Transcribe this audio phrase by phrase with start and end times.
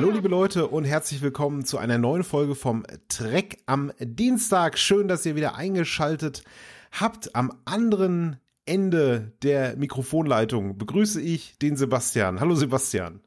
[0.00, 4.78] Hallo liebe Leute und herzlich willkommen zu einer neuen Folge vom Trek am Dienstag.
[4.78, 6.42] Schön, dass ihr wieder eingeschaltet
[6.90, 7.36] habt.
[7.36, 12.40] Am anderen Ende der Mikrofonleitung begrüße ich den Sebastian.
[12.40, 13.20] Hallo Sebastian.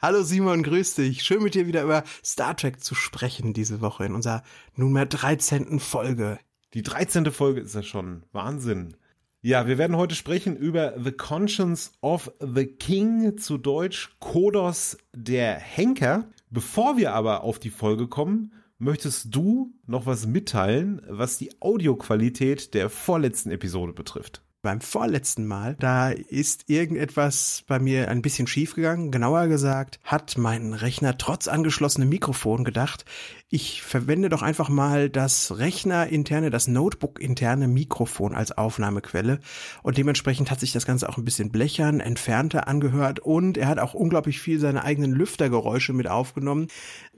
[0.00, 1.24] Hallo Simon, grüß dich.
[1.24, 4.44] Schön mit dir wieder über Star Trek zu sprechen diese Woche in unserer
[4.76, 5.80] nunmehr 13.
[5.80, 6.38] Folge.
[6.74, 7.32] Die 13.
[7.32, 8.94] Folge ist ja schon Wahnsinn.
[9.42, 15.54] Ja, wir werden heute sprechen über The Conscience of the King, zu Deutsch Kodos der
[15.54, 16.26] Henker.
[16.50, 22.74] Bevor wir aber auf die Folge kommen, möchtest du noch was mitteilen, was die Audioqualität
[22.74, 24.42] der vorletzten Episode betrifft?
[24.62, 29.10] beim vorletzten Mal, da ist irgendetwas bei mir ein bisschen schief gegangen.
[29.10, 33.04] Genauer gesagt, hat mein Rechner trotz angeschlossenem Mikrofon gedacht,
[33.52, 39.40] ich verwende doch einfach mal das Rechner-interne, das Notebook-interne Mikrofon als Aufnahmequelle.
[39.82, 43.80] Und dementsprechend hat sich das Ganze auch ein bisschen blechern, entfernter angehört und er hat
[43.80, 46.68] auch unglaublich viel seine eigenen Lüftergeräusche mit aufgenommen.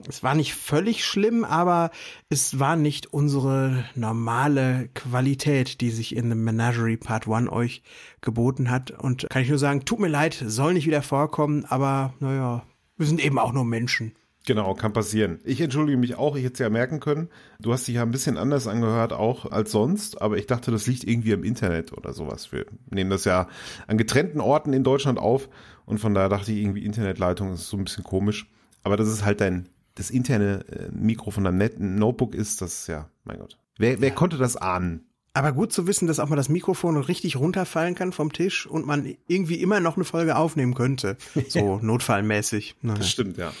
[0.09, 1.91] Es war nicht völlig schlimm, aber
[2.29, 7.83] es war nicht unsere normale Qualität, die sich in The Menagerie Part 1 euch
[8.21, 8.89] geboten hat.
[8.89, 12.63] Und kann ich nur sagen, tut mir leid, soll nicht wieder vorkommen, aber naja,
[12.97, 14.15] wir sind eben auch nur Menschen.
[14.45, 15.39] Genau, kann passieren.
[15.45, 17.29] Ich entschuldige mich auch, ich hätte es ja merken können.
[17.59, 20.85] Du hast dich ja ein bisschen anders angehört auch als sonst, aber ich dachte, das
[20.85, 22.51] liegt irgendwie im Internet oder sowas.
[22.51, 23.47] Wir nehmen das ja
[23.87, 25.47] an getrennten Orten in Deutschland auf
[25.85, 28.49] und von daher dachte ich irgendwie Internetleitung ist so ein bisschen komisch.
[28.83, 32.87] Aber das ist halt dein, das interne äh, Mikro von deinem Notebook ist, das ist
[32.87, 33.57] ja, mein Gott.
[33.77, 34.15] Wer, wer ja.
[34.15, 35.05] konnte das ahnen?
[35.35, 38.85] Aber gut zu wissen, dass auch mal das Mikrofon richtig runterfallen kann vom Tisch und
[38.85, 41.17] man irgendwie immer noch eine Folge aufnehmen könnte.
[41.49, 42.75] So notfallmäßig.
[42.81, 42.99] Naja.
[42.99, 43.51] Das stimmt, ja.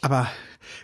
[0.00, 0.28] Aber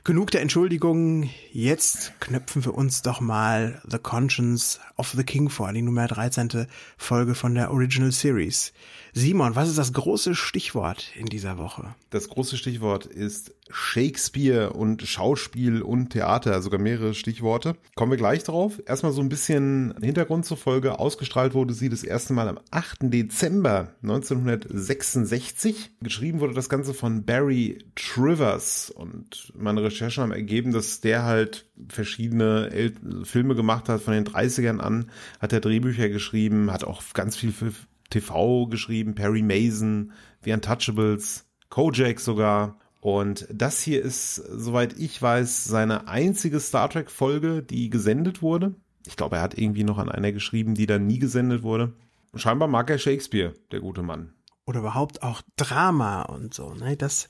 [0.05, 1.31] genug der Entschuldigungen.
[1.53, 6.67] Jetzt knöpfen wir uns doch mal The Conscience of the King vor, die Nummer 13.
[6.97, 8.73] Folge von der Original Series.
[9.13, 11.95] Simon, was ist das große Stichwort in dieser Woche?
[12.11, 17.77] Das große Stichwort ist Shakespeare und Schauspiel und Theater, sogar mehrere Stichworte.
[17.95, 18.81] Kommen wir gleich drauf.
[18.87, 20.99] Erstmal so ein bisschen Hintergrund zur Folge.
[20.99, 22.99] Ausgestrahlt wurde sie das erste Mal am 8.
[23.03, 25.91] Dezember 1966.
[26.01, 31.67] Geschrieben wurde das Ganze von Barry Trivers und meine Recherchen haben ergeben, dass der halt
[31.89, 32.93] verschiedene El
[33.25, 35.11] Filme gemacht hat von den 30ern an,
[35.41, 37.73] hat er Drehbücher geschrieben, hat auch ganz viel für
[38.11, 40.13] TV geschrieben, Perry Mason,
[40.45, 47.11] The Untouchables, Kojak sogar und das hier ist, soweit ich weiß, seine einzige Star Trek
[47.11, 48.75] Folge, die gesendet wurde.
[49.07, 51.95] Ich glaube, er hat irgendwie noch an einer geschrieben, die dann nie gesendet wurde.
[52.35, 54.35] Scheinbar mag er Shakespeare, der gute Mann.
[54.67, 56.75] Oder überhaupt auch Drama und so.
[56.75, 56.97] Ne?
[56.97, 57.29] Das,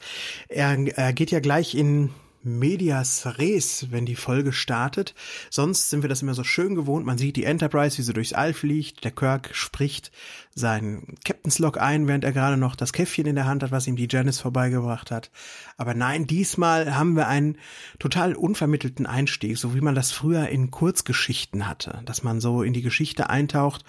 [0.49, 2.11] er, er geht ja gleich in
[2.43, 5.15] medias res, wenn die Folge startet.
[5.51, 7.07] Sonst sind wir das immer so schön gewohnt.
[7.07, 9.05] Man sieht die Enterprise, wie sie durchs All fliegt.
[9.05, 10.11] Der Kirk spricht
[10.55, 13.87] seinen Captain's Log ein, während er gerade noch das Käffchen in der Hand hat, was
[13.87, 15.31] ihm die Janice vorbeigebracht hat.
[15.77, 17.59] Aber nein, diesmal haben wir einen
[17.99, 22.73] total unvermittelten Einstieg, so wie man das früher in Kurzgeschichten hatte, dass man so in
[22.73, 23.85] die Geschichte eintaucht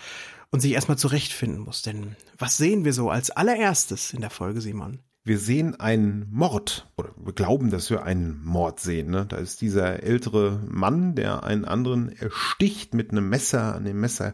[0.51, 1.81] und sich erstmal zurechtfinden muss.
[1.81, 4.99] Denn was sehen wir so als allererstes in der Folge, Simon?
[5.23, 9.11] Wir sehen einen Mord oder wir glauben, dass wir einen Mord sehen.
[9.11, 9.25] Ne?
[9.27, 13.75] Da ist dieser ältere Mann, der einen anderen ersticht mit einem Messer.
[13.75, 14.33] An dem Messer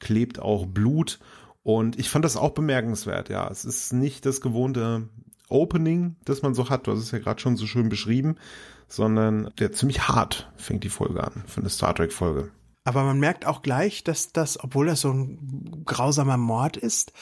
[0.00, 1.20] klebt auch Blut.
[1.62, 3.28] Und ich fand das auch bemerkenswert.
[3.28, 5.08] Ja, es ist nicht das gewohnte
[5.48, 6.86] Opening, das man so hat.
[6.86, 8.36] Du hast es ja gerade schon so schön beschrieben,
[8.88, 12.50] sondern der ziemlich hart fängt die Folge an für eine Star Trek Folge.
[12.84, 17.12] Aber man merkt auch gleich, dass das, obwohl das so ein grausamer Mord ist,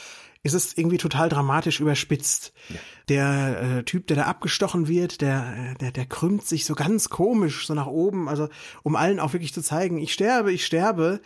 [0.42, 2.52] ist es irgendwie total dramatisch überspitzt.
[2.68, 2.76] Ja.
[3.08, 7.08] Der äh, Typ, der da abgestochen wird, der, äh, der, der krümmt sich so ganz
[7.08, 8.48] komisch so nach oben, also
[8.82, 11.20] um allen auch wirklich zu zeigen, ich sterbe, ich sterbe.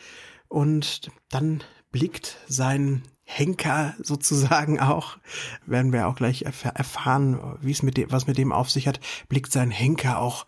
[0.48, 5.18] Und dann blickt sein Henker sozusagen auch,
[5.66, 8.86] werden wir auch gleich erf erfahren, wie es mit dem, was mit dem auf sich
[8.86, 10.46] hat, blickt sein Henker auch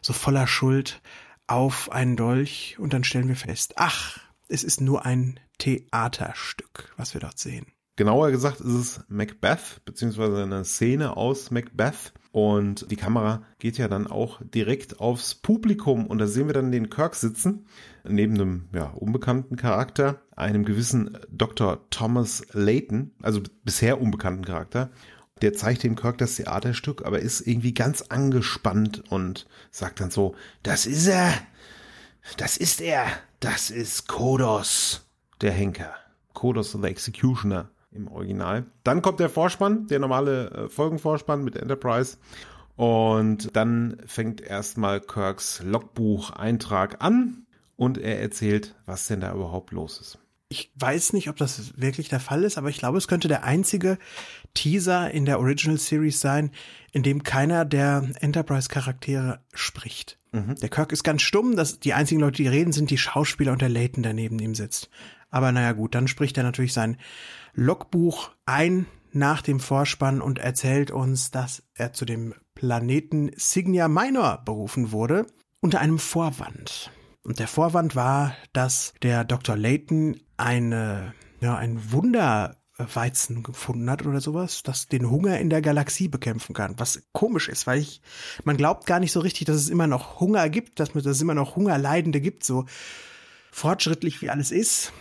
[0.00, 1.02] so voller Schuld
[1.48, 7.14] auf einen Dolch und dann stellen wir fest, ach, es ist nur ein Theaterstück, was
[7.14, 7.66] wir dort sehen.
[8.00, 12.14] Genauer gesagt ist es Macbeth, beziehungsweise eine Szene aus Macbeth.
[12.32, 16.72] Und die Kamera geht ja dann auch direkt aufs Publikum und da sehen wir dann
[16.72, 17.66] den Kirk sitzen,
[18.08, 21.90] neben einem ja, unbekannten Charakter, einem gewissen Dr.
[21.90, 24.88] Thomas Layton, also bisher unbekannten Charakter.
[25.42, 30.34] Der zeigt dem Kirk das Theaterstück, aber ist irgendwie ganz angespannt und sagt dann so,
[30.62, 31.34] das ist er,
[32.38, 33.08] das ist er,
[33.40, 35.06] das ist Kodos,
[35.42, 35.92] der Henker.
[36.32, 38.66] Kodos the Executioner im Original.
[38.84, 42.18] Dann kommt der Vorspann, der normale äh, Folgenvorspann mit Enterprise.
[42.76, 47.46] Und dann fängt erstmal Kirks Logbuch-Eintrag an
[47.76, 50.18] und er erzählt, was denn da überhaupt los ist.
[50.48, 53.44] Ich weiß nicht, ob das wirklich der Fall ist, aber ich glaube, es könnte der
[53.44, 53.98] einzige
[54.54, 56.50] Teaser in der Original Series sein,
[56.90, 60.18] in dem keiner der Enterprise-Charaktere spricht.
[60.32, 60.56] Mhm.
[60.56, 63.62] Der Kirk ist ganz stumm, das, die einzigen Leute, die reden, sind die Schauspieler und
[63.62, 64.90] der Leighton, der neben ihm sitzt.
[65.30, 66.96] Aber naja gut, dann spricht er natürlich sein
[67.54, 74.42] Logbuch ein nach dem Vorspann und erzählt uns, dass er zu dem Planeten Signia Minor
[74.44, 75.26] berufen wurde,
[75.60, 76.90] unter einem Vorwand.
[77.22, 79.56] Und der Vorwand war, dass der Dr.
[79.56, 86.08] Layton eine, ja, ein Wunderweizen gefunden hat oder sowas, das den Hunger in der Galaxie
[86.08, 86.78] bekämpfen kann.
[86.78, 88.00] Was komisch ist, weil ich,
[88.44, 91.20] man glaubt gar nicht so richtig, dass es immer noch Hunger gibt, dass, dass es
[91.20, 92.64] immer noch Hungerleidende gibt, so
[93.52, 94.92] fortschrittlich wie alles ist.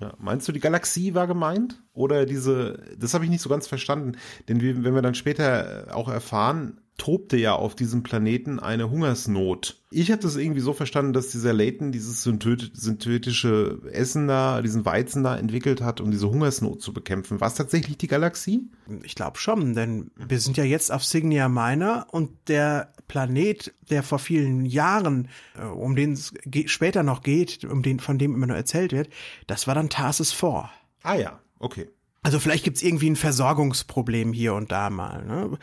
[0.00, 1.82] Ja, meinst du, die Galaxie war gemeint?
[1.92, 4.16] Oder diese, das habe ich nicht so ganz verstanden.
[4.48, 9.80] Denn wenn wir dann später auch erfahren, tobte ja auf diesem Planeten eine Hungersnot.
[9.90, 15.22] Ich habe das irgendwie so verstanden, dass dieser Layton dieses synthetische Essen da, diesen Weizen
[15.22, 17.40] da entwickelt hat, um diese Hungersnot zu bekämpfen.
[17.40, 18.68] War es tatsächlich die Galaxie?
[19.02, 24.02] Ich glaube schon, denn wir sind ja jetzt auf Signia Minor und der Planet, der
[24.02, 26.34] vor vielen Jahren, äh, um den es
[26.66, 29.08] später noch geht, um den, von dem immer nur erzählt wird,
[29.46, 30.68] das war dann Tarsus 4.
[31.02, 31.88] Ah ja, okay.
[32.22, 35.24] Also vielleicht gibt's irgendwie ein Versorgungsproblem hier und da mal.
[35.24, 35.58] Ne?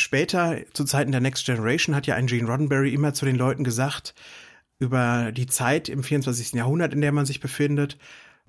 [0.00, 3.64] Später, zu Zeiten der Next Generation, hat ja ein Gene Roddenberry immer zu den Leuten
[3.64, 4.14] gesagt,
[4.78, 6.52] über die Zeit im 24.
[6.52, 7.98] Jahrhundert, in der man sich befindet,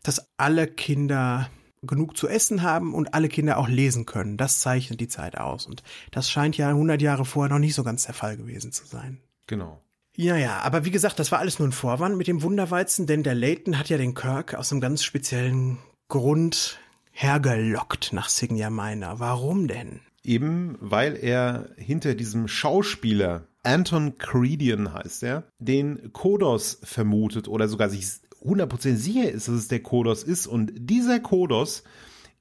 [0.04, 1.50] dass alle Kinder
[1.84, 4.38] genug zu essen haben und alle Kinder auch lesen können.
[4.38, 5.66] Das zeichnet die Zeit aus.
[5.66, 8.86] Und das scheint ja 100 Jahre vorher noch nicht so ganz der Fall gewesen zu
[8.86, 9.20] sein.
[9.48, 9.82] Genau.
[10.18, 13.24] Ja, ja, aber wie gesagt, das war alles nur ein Vorwand mit dem Wunderweizen, denn
[13.24, 15.78] der Layton hat ja den Kirk aus einem ganz speziellen
[16.08, 16.80] Grund
[17.12, 19.20] hergelockt nach Signia Minor.
[19.20, 20.00] Warum denn?
[20.26, 27.90] Eben, weil er hinter diesem Schauspieler, Anton Credian heißt er, den Kodos vermutet oder sogar
[27.90, 28.06] sich
[28.44, 30.48] 100% sicher ist, dass es der Kodos ist.
[30.48, 31.84] Und dieser Kodos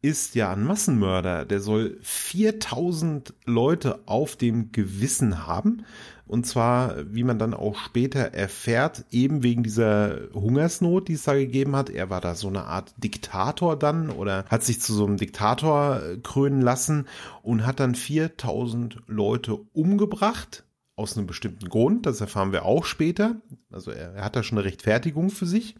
[0.04, 1.46] ist ja ein Massenmörder.
[1.46, 5.86] Der soll 4000 Leute auf dem Gewissen haben.
[6.26, 11.32] Und zwar, wie man dann auch später erfährt, eben wegen dieser Hungersnot, die es da
[11.32, 11.88] gegeben hat.
[11.88, 16.02] Er war da so eine Art Diktator dann oder hat sich zu so einem Diktator
[16.02, 17.06] äh, krönen lassen
[17.42, 20.64] und hat dann 4000 Leute umgebracht.
[20.96, 23.36] Aus einem bestimmten Grund, das erfahren wir auch später.
[23.72, 25.76] Also er, er hat da schon eine Rechtfertigung für sich.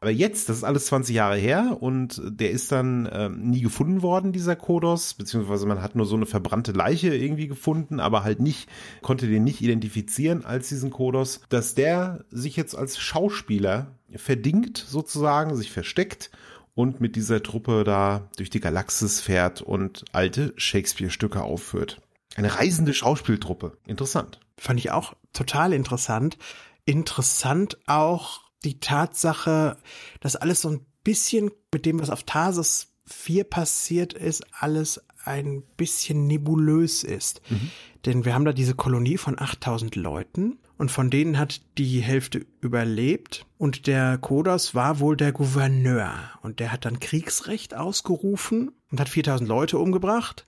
[0.00, 4.02] Aber jetzt, das ist alles 20 Jahre her und der ist dann ähm, nie gefunden
[4.02, 8.40] worden, dieser Kodos, beziehungsweise man hat nur so eine verbrannte Leiche irgendwie gefunden, aber halt
[8.40, 8.68] nicht,
[9.02, 15.56] konnte den nicht identifizieren als diesen Kodos, dass der sich jetzt als Schauspieler verdingt sozusagen,
[15.56, 16.30] sich versteckt
[16.74, 22.00] und mit dieser Truppe da durch die Galaxis fährt und alte Shakespeare-Stücke aufführt.
[22.36, 23.78] Eine reisende Schauspieltruppe.
[23.86, 24.40] Interessant.
[24.58, 26.36] Fand ich auch total interessant.
[26.84, 29.78] Interessant auch die Tatsache,
[30.20, 35.62] dass alles so ein bisschen mit dem, was auf Tarsus 4 passiert ist, alles ein
[35.76, 37.40] bisschen nebulös ist.
[37.48, 37.70] Mhm.
[38.04, 42.46] Denn wir haben da diese Kolonie von 8000 Leuten und von denen hat die Hälfte
[42.60, 49.00] überlebt und der Kodos war wohl der Gouverneur und der hat dann Kriegsrecht ausgerufen und
[49.00, 50.46] hat 4000 Leute umgebracht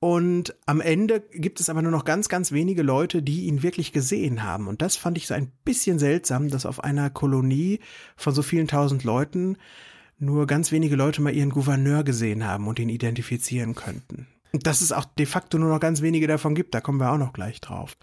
[0.00, 3.92] und am Ende gibt es aber nur noch ganz, ganz wenige Leute, die ihn wirklich
[3.92, 4.66] gesehen haben.
[4.66, 7.80] Und das fand ich so ein bisschen seltsam, dass auf einer Kolonie
[8.16, 9.58] von so vielen tausend Leuten
[10.18, 14.26] nur ganz wenige Leute mal ihren Gouverneur gesehen haben und ihn identifizieren könnten.
[14.52, 17.12] Und dass es auch de facto nur noch ganz wenige davon gibt, da kommen wir
[17.12, 17.96] auch noch gleich drauf.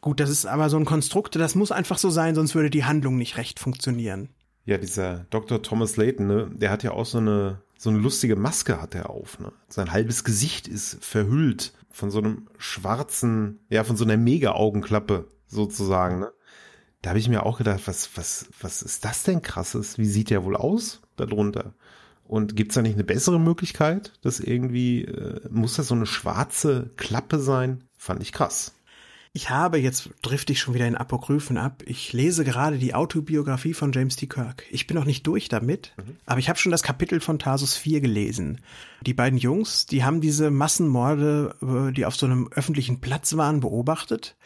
[0.00, 2.84] Gut, das ist aber so ein Konstrukt, das muss einfach so sein, sonst würde die
[2.84, 4.28] Handlung nicht recht funktionieren.
[4.64, 5.62] Ja, dieser Dr.
[5.62, 9.10] Thomas Layton, ne, der hat ja auch so eine so eine lustige Maske hat er
[9.10, 9.38] auf.
[9.38, 9.52] Ne?
[9.68, 16.20] Sein halbes Gesicht ist verhüllt von so einem schwarzen, ja, von so einer Mega-Augenklappe sozusagen.
[16.20, 16.32] Ne?
[17.02, 19.98] Da habe ich mir auch gedacht, was, was, was ist das denn krasses?
[19.98, 21.74] Wie sieht der wohl aus darunter?
[22.24, 26.90] Und gibt's da nicht eine bessere Möglichkeit, dass irgendwie, äh, muss das so eine schwarze
[26.96, 27.84] Klappe sein?
[27.96, 28.75] Fand ich krass.
[29.36, 33.74] Ich habe, jetzt drifte ich schon wieder in Apokryphen ab, ich lese gerade die Autobiografie
[33.74, 34.28] von James T.
[34.28, 34.64] Kirk.
[34.70, 36.16] Ich bin noch nicht durch damit, mhm.
[36.24, 38.62] aber ich habe schon das Kapitel von Tarsus 4 gelesen.
[39.02, 43.60] Die beiden Jungs, die haben diese Massenmorde, äh, die auf so einem öffentlichen Platz waren,
[43.60, 44.36] beobachtet.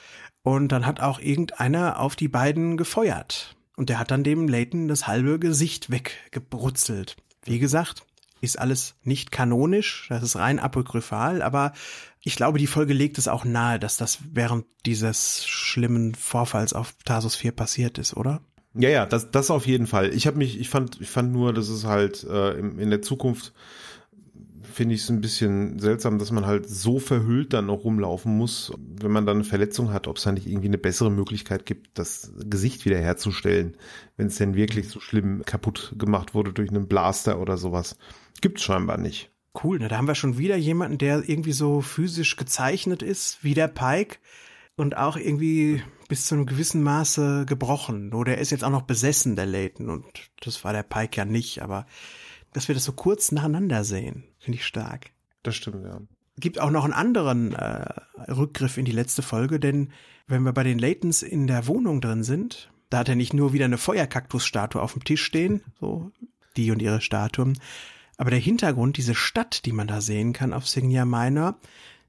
[0.43, 3.55] Und dann hat auch irgendeiner auf die beiden gefeuert.
[3.77, 7.15] Und der hat dann dem Leighton das halbe Gesicht weggebrutzelt.
[7.45, 8.03] Wie gesagt,
[8.41, 11.73] ist alles nicht kanonisch, das ist rein apokryphal, aber
[12.23, 16.95] ich glaube, die Folge legt es auch nahe, dass das während dieses schlimmen Vorfalls auf
[17.05, 18.41] Tarsus 4 passiert ist, oder?
[18.75, 20.15] Ja, ja, das, das auf jeden Fall.
[20.15, 23.03] Ich habe mich, ich fand, ich fand nur, dass es halt äh, in, in der
[23.03, 23.53] Zukunft
[24.71, 28.73] finde ich es ein bisschen seltsam, dass man halt so verhüllt dann noch rumlaufen muss,
[28.79, 31.99] wenn man dann eine Verletzung hat, ob es da nicht irgendwie eine bessere Möglichkeit gibt,
[31.99, 33.77] das Gesicht wiederherzustellen,
[34.17, 37.97] wenn es denn wirklich so schlimm kaputt gemacht wurde durch einen Blaster oder sowas.
[38.41, 39.31] Gibt's scheinbar nicht.
[39.63, 39.89] Cool, ne?
[39.89, 44.19] da haben wir schon wieder jemanden, der irgendwie so physisch gezeichnet ist, wie der Pike
[44.77, 48.09] und auch irgendwie bis zu einem gewissen Maße gebrochen.
[48.11, 50.07] Nur der ist jetzt auch noch besessen, der Leighton, und
[50.41, 51.87] das war der Pike ja nicht, aber
[52.53, 55.13] dass wir das so kurz nacheinander sehen, finde ich stark.
[55.45, 56.01] Das stimmt, ja.
[56.37, 57.87] Gibt auch noch einen anderen äh,
[58.29, 59.93] Rückgriff in die letzte Folge, denn
[60.27, 63.53] wenn wir bei den Laytons in der Wohnung drin sind, da hat er nicht nur
[63.53, 66.11] wieder eine Feuerkaktusstatue auf dem Tisch stehen, so
[66.57, 67.59] die und ihre Statuen,
[68.17, 71.57] aber der Hintergrund, diese Stadt, die man da sehen kann auf Signia Minor,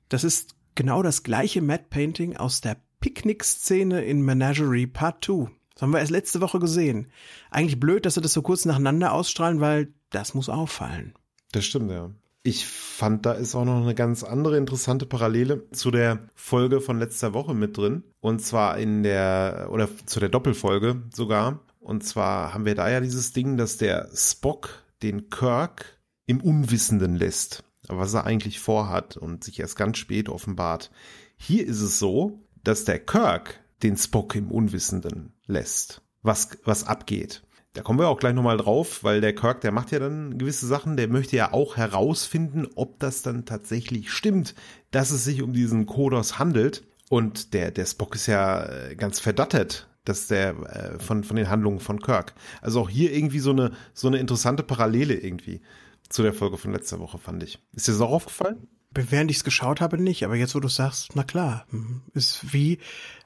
[0.10, 5.52] das ist genau das gleiche Matte Painting aus der Picknick-Szene in Menagerie Part 2.
[5.76, 7.12] Das haben wir erst letzte Woche gesehen.
[7.52, 11.14] Eigentlich blöd, dass sie das so kurz nacheinander ausstrahlen, weil das muss auffallen.
[11.52, 12.10] Das stimmt, ja.
[12.44, 16.98] Ich fand, da ist auch noch eine ganz andere interessante Parallele zu der Folge von
[16.98, 18.04] letzter Woche mit drin.
[18.20, 21.60] Und zwar in der, oder zu der Doppelfolge sogar.
[21.80, 27.16] Und zwar haben wir da ja dieses Ding, dass der Spock den Kirk im Unwissenden
[27.16, 30.92] lässt, was er eigentlich vorhat und sich erst ganz spät offenbart.
[31.38, 37.44] Hier ist es so, dass der Kirk den Spock im Unwissenden lässt, was, was abgeht.
[37.74, 40.68] Da kommen wir auch gleich nochmal drauf, weil der Kirk, der macht ja dann gewisse
[40.68, 44.56] Sachen, der möchte ja auch herausfinden, ob das dann tatsächlich stimmt,
[44.92, 46.84] dass es sich um diesen Kodos handelt.
[47.10, 51.50] Und der, der Spock ist ja äh, ganz verdattert, dass der äh, von, von den
[51.50, 52.34] Handlungen von Kirk.
[52.62, 55.62] Also auch hier irgendwie so eine, so eine interessante Parallele irgendwie
[56.10, 57.60] zu der Folge von letzter Woche, fand ich.
[57.74, 58.68] Ist dir das auch aufgefallen?
[58.94, 62.54] Während ich es geschaut habe, nicht, aber jetzt, wo du sagst, na klar, hm, ist
[62.54, 62.80] wie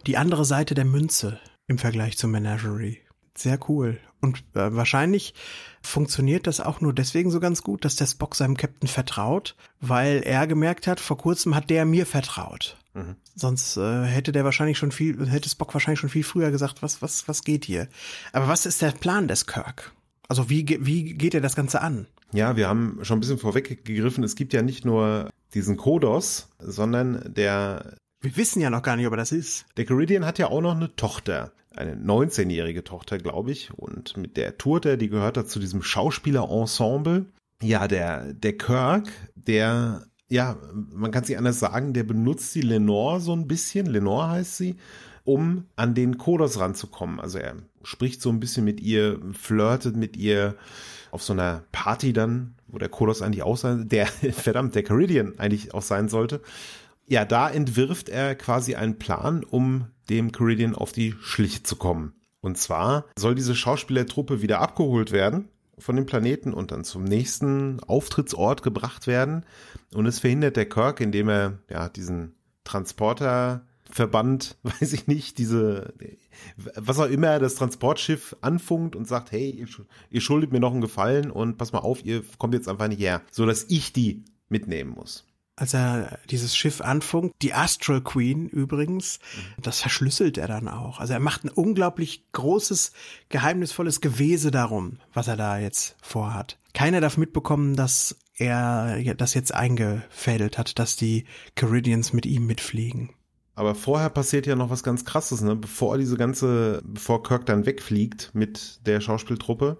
[0.06, 3.00] die andere Seite der Münze im Vergleich zur Menagerie.
[3.38, 4.00] Sehr cool.
[4.22, 5.34] Und äh, wahrscheinlich
[5.82, 10.24] funktioniert das auch nur deswegen so ganz gut, dass der Spock seinem Captain vertraut, weil
[10.24, 12.78] er gemerkt hat, vor kurzem hat der mir vertraut.
[12.94, 13.18] Mhm.
[13.36, 17.02] Sonst äh, hätte der wahrscheinlich schon viel, hätte Spock wahrscheinlich schon viel früher gesagt, was,
[17.02, 17.88] was, was geht hier?
[18.32, 19.94] Aber was ist der Plan des Kirk?
[20.28, 22.08] Also wie, wie geht er das Ganze an?
[22.32, 24.24] Ja, wir haben schon ein bisschen vorweggegriffen.
[24.24, 27.98] Es gibt ja nicht nur diesen Kodos, sondern der.
[28.22, 29.66] Wir wissen ja noch gar nicht, ob er das ist.
[29.78, 31.52] Der Caridian hat ja auch noch eine Tochter.
[31.76, 33.74] Eine 19-jährige Tochter, glaube ich.
[33.74, 37.26] Und mit der tourt er, die gehört da zu diesem Schauspieler-Ensemble.
[37.62, 43.20] Ja, der, der Kirk, der, ja, man kann sich anders sagen, der benutzt die Lenore
[43.20, 43.86] so ein bisschen.
[43.86, 44.76] Lenore heißt sie
[45.26, 47.20] um an den Kodos ranzukommen.
[47.20, 50.56] Also er spricht so ein bisschen mit ihr, flirtet mit ihr
[51.12, 55.38] auf so einer Party dann, wo der Kodos eigentlich auch sein, der, verdammt, der Caridian
[55.38, 56.42] eigentlich auch sein sollte.
[57.08, 62.14] Ja, da entwirft er quasi einen Plan, um dem Caridian auf die Schliche zu kommen.
[62.42, 67.80] Und zwar soll diese Schauspielertruppe wieder abgeholt werden von dem Planeten und dann zum nächsten
[67.82, 69.46] Auftrittsort gebracht werden.
[69.94, 75.94] Und es verhindert der Kirk, indem er ja diesen Transporter Verband, weiß ich nicht, diese,
[76.76, 79.68] was auch immer, das Transportschiff anfunkt und sagt, hey, ihr,
[80.10, 83.00] ihr schuldet mir noch einen Gefallen und pass mal auf, ihr kommt jetzt einfach nicht
[83.00, 85.26] her, so dass ich die mitnehmen muss.
[85.58, 89.20] Als er dieses Schiff anfunkt, die Astral Queen übrigens,
[89.62, 91.00] das verschlüsselt er dann auch.
[91.00, 92.92] Also er macht ein unglaublich großes,
[93.30, 96.58] geheimnisvolles Gewese darum, was er da jetzt vorhat.
[96.74, 101.24] Keiner darf mitbekommen, dass er das jetzt eingefädelt hat, dass die
[101.56, 103.12] Caridians mit ihm mitfliegen.
[103.58, 105.56] Aber vorher passiert ja noch was ganz krasses, ne?
[105.56, 109.80] Bevor diese ganze, bevor Kirk dann wegfliegt mit der Schauspieltruppe.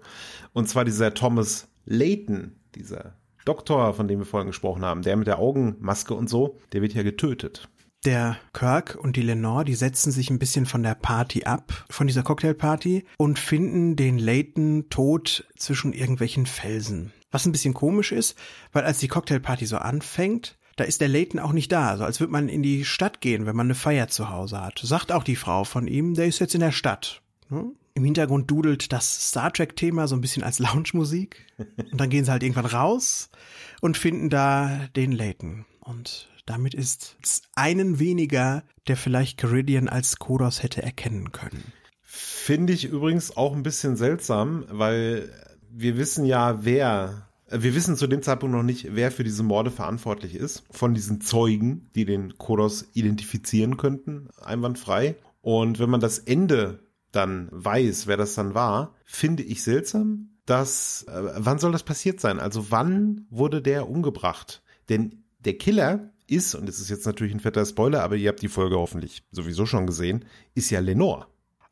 [0.54, 5.26] Und zwar dieser Thomas Layton, dieser Doktor, von dem wir vorhin gesprochen haben, der mit
[5.26, 7.68] der Augenmaske und so, der wird ja getötet.
[8.04, 12.06] Der Kirk und die Lenore, die setzen sich ein bisschen von der Party ab, von
[12.06, 17.12] dieser Cocktailparty und finden den Layton tot zwischen irgendwelchen Felsen.
[17.30, 18.36] Was ein bisschen komisch ist,
[18.72, 22.20] weil als die Cocktailparty so anfängt, da ist der Leighton auch nicht da, so als
[22.20, 24.78] würde man in die Stadt gehen, wenn man eine Feier zu Hause hat.
[24.82, 27.22] Sagt auch die Frau von ihm, der ist jetzt in der Stadt.
[27.48, 27.72] Ne?
[27.94, 31.46] Im Hintergrund dudelt das Star Trek-Thema so ein bisschen als Lounge-Musik.
[31.90, 33.30] Und dann gehen sie halt irgendwann raus
[33.80, 35.64] und finden da den Leighton.
[35.80, 41.72] Und Damit ist es einen weniger, der vielleicht Caridian als Kodos hätte erkennen können.
[42.02, 45.28] Finde ich übrigens auch ein bisschen seltsam, weil
[45.70, 49.42] wir wissen ja, wer, äh, wir wissen zu dem Zeitpunkt noch nicht, wer für diese
[49.42, 55.16] Morde verantwortlich ist, von diesen Zeugen, die den Kodos identifizieren könnten, einwandfrei.
[55.42, 56.78] Und wenn man das Ende
[57.10, 62.20] dann weiß, wer das dann war, finde ich seltsam, dass, äh, wann soll das passiert
[62.20, 62.40] sein?
[62.40, 64.62] Also wann wurde der umgebracht?
[64.88, 68.42] Denn der Killer ist, und das ist jetzt natürlich ein fetter Spoiler, aber ihr habt
[68.42, 70.24] die Folge hoffentlich sowieso schon gesehen,
[70.54, 71.26] ist ja Lenore.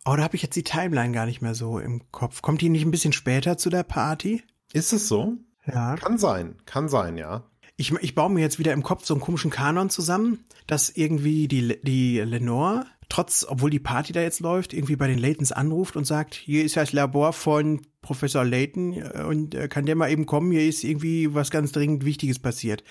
[0.05, 2.43] Oh, da habe ich jetzt die Timeline gar nicht mehr so im Kopf.
[2.43, 4.43] Kommt die nicht ein bisschen später zu der Party?
[4.73, 5.39] Ist es so?
[5.67, 5.97] Ja.
[5.97, 7.45] Kann sein, kann sein, ja.
[7.77, 11.49] Ich, ich baue mir jetzt wieder im Kopf so einen komischen Kanon zusammen, dass irgendwie
[11.49, 15.97] die, die Lenore, trotz, obwohl die Party da jetzt läuft, irgendwie bei den Laytons anruft
[15.97, 20.11] und sagt, hier ist das Labor von Professor Layton äh, und äh, kann der mal
[20.11, 22.85] eben kommen, hier ist irgendwie was ganz dringend Wichtiges passiert.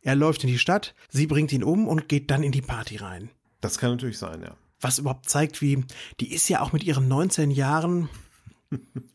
[0.00, 2.96] Er läuft in die Stadt, sie bringt ihn um und geht dann in die Party
[2.96, 3.30] rein.
[3.60, 5.84] Das kann natürlich sein, ja was überhaupt zeigt, wie
[6.20, 8.08] die ist ja auch mit ihren 19 Jahren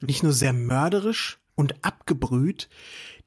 [0.01, 2.69] nicht nur sehr mörderisch und abgebrüht,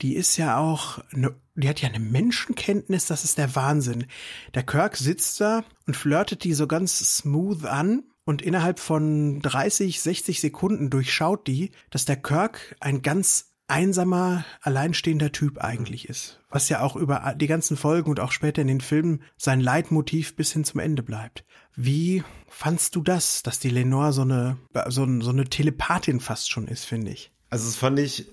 [0.02, 4.06] die ist ja auch, eine, die hat ja eine Menschenkenntnis, das ist der Wahnsinn.
[4.54, 10.00] Der Kirk sitzt da und flirtet die so ganz smooth an und innerhalb von 30,
[10.00, 16.40] 60 Sekunden durchschaut die, dass der Kirk ein ganz einsamer, alleinstehender Typ eigentlich ist.
[16.50, 20.34] Was ja auch über die ganzen Folgen und auch später in den Filmen sein Leitmotiv
[20.34, 21.44] bis hin zum Ende bleibt.
[21.76, 24.58] Wie fandst du das, dass die Lenore so eine,
[24.88, 27.32] so, so eine Telepathin fast schon ist, finde ich?
[27.48, 28.26] Also das fand ich,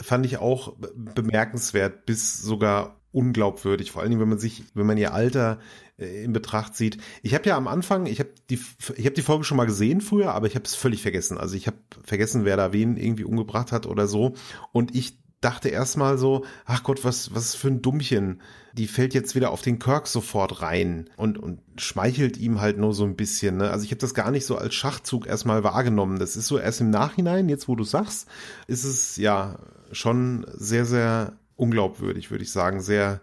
[0.00, 0.76] fand ich auch
[1.14, 5.58] bemerkenswert, bis sogar unglaubwürdig, vor allen Dingen, wenn man sich, wenn man ihr Alter
[5.98, 6.98] äh, in Betracht zieht.
[7.22, 8.58] Ich habe ja am Anfang, ich habe die,
[8.96, 11.38] ich habe die Folge schon mal gesehen früher, aber ich habe es völlig vergessen.
[11.38, 14.34] Also ich habe vergessen, wer da wen irgendwie umgebracht hat oder so.
[14.72, 18.40] Und ich dachte erstmal so, ach Gott, was, was für ein Dummchen.
[18.72, 22.94] Die fällt jetzt wieder auf den Kirk sofort rein und, und schmeichelt ihm halt nur
[22.94, 23.58] so ein bisschen.
[23.58, 23.70] Ne?
[23.70, 26.18] Also ich habe das gar nicht so als Schachzug erstmal wahrgenommen.
[26.18, 28.26] Das ist so erst im Nachhinein, jetzt wo du sagst,
[28.66, 29.58] ist es ja
[29.92, 32.80] schon sehr, sehr unglaubwürdig, würde ich sagen.
[32.80, 33.20] Sehr,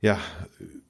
[0.00, 0.18] ja,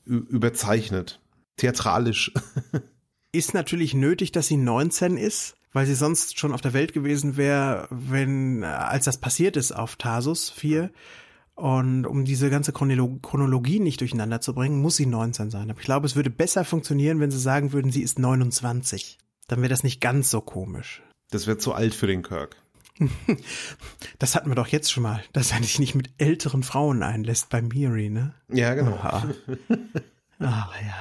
[0.05, 1.21] überzeichnet.
[1.57, 2.33] Theatralisch.
[3.33, 7.37] ist natürlich nötig, dass sie 19 ist, weil sie sonst schon auf der Welt gewesen
[7.37, 10.91] wäre, wenn, als das passiert ist auf Tarsus 4.
[11.55, 15.71] Und um diese ganze Chronologie nicht durcheinander zu bringen, muss sie 19 sein.
[15.71, 19.19] Aber ich glaube, es würde besser funktionieren, wenn sie sagen würden, sie ist 29.
[19.47, 21.03] Dann wäre das nicht ganz so komisch.
[21.31, 22.57] Das wäre zu alt für den Kirk.
[24.19, 27.49] Das hatten wir doch jetzt schon mal, dass er sich nicht mit älteren Frauen einlässt
[27.49, 28.35] bei Miri, ne?
[28.49, 28.99] Ja, genau.
[29.03, 30.95] Ach ja.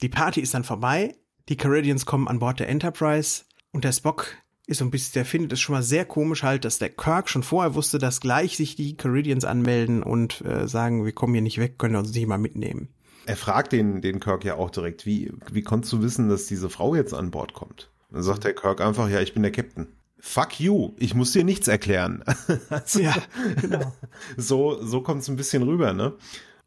[0.00, 1.16] Die Party ist dann vorbei.
[1.48, 5.24] Die Caridians kommen an Bord der Enterprise und der Spock ist so ein bisschen, der
[5.24, 8.56] findet es schon mal sehr komisch halt, dass der Kirk schon vorher wusste, dass gleich
[8.56, 12.26] sich die Caridians anmelden und äh, sagen, wir kommen hier nicht weg, können uns nicht
[12.28, 12.88] mal mitnehmen.
[13.26, 16.70] Er fragt den, den Kirk ja auch direkt, wie, wie konntest du wissen, dass diese
[16.70, 17.90] Frau jetzt an Bord kommt?
[18.10, 19.88] Dann sagt der Kirk einfach, ja, ich bin der Captain
[20.22, 22.22] fuck you, ich muss dir nichts erklären.
[22.70, 23.14] also, ja,
[23.60, 23.92] genau.
[24.36, 26.14] So, so kommt es ein bisschen rüber, ne?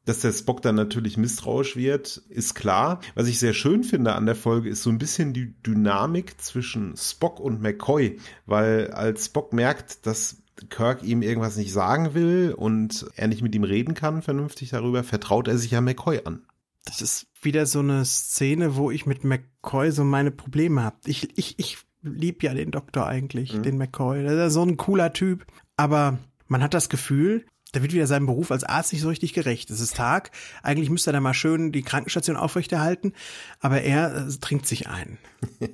[0.04, 3.00] Dass der Spock dann natürlich misstrauisch wird, ist klar.
[3.15, 6.96] Was ich sehr schön finde an der Folge, ist so ein bisschen die Dynamik zwischen
[6.98, 13.08] Spock und McCoy, weil als Spock merkt, dass Kirk ihm irgendwas nicht sagen will und
[13.15, 16.46] er nicht mit ihm reden kann vernünftig darüber, vertraut er sich ja McCoy an.
[16.84, 20.98] Das ist wieder so eine Szene, wo ich mit McCoy so meine Probleme habe.
[21.06, 23.63] Ich, ich, ich lieb ja den Doktor eigentlich, mhm.
[23.63, 24.24] den McCoy.
[24.24, 25.46] Der ist so ein cooler Typ.
[25.78, 29.34] Aber man hat das Gefühl, der wird wieder seinem Beruf als Arzt nicht so richtig
[29.34, 29.70] gerecht.
[29.70, 30.32] Es ist Tag.
[30.63, 33.13] Eigentlich müsste er da mal schön die Krankenstation aufrechterhalten.
[33.60, 35.18] Aber er äh, trinkt sich ein.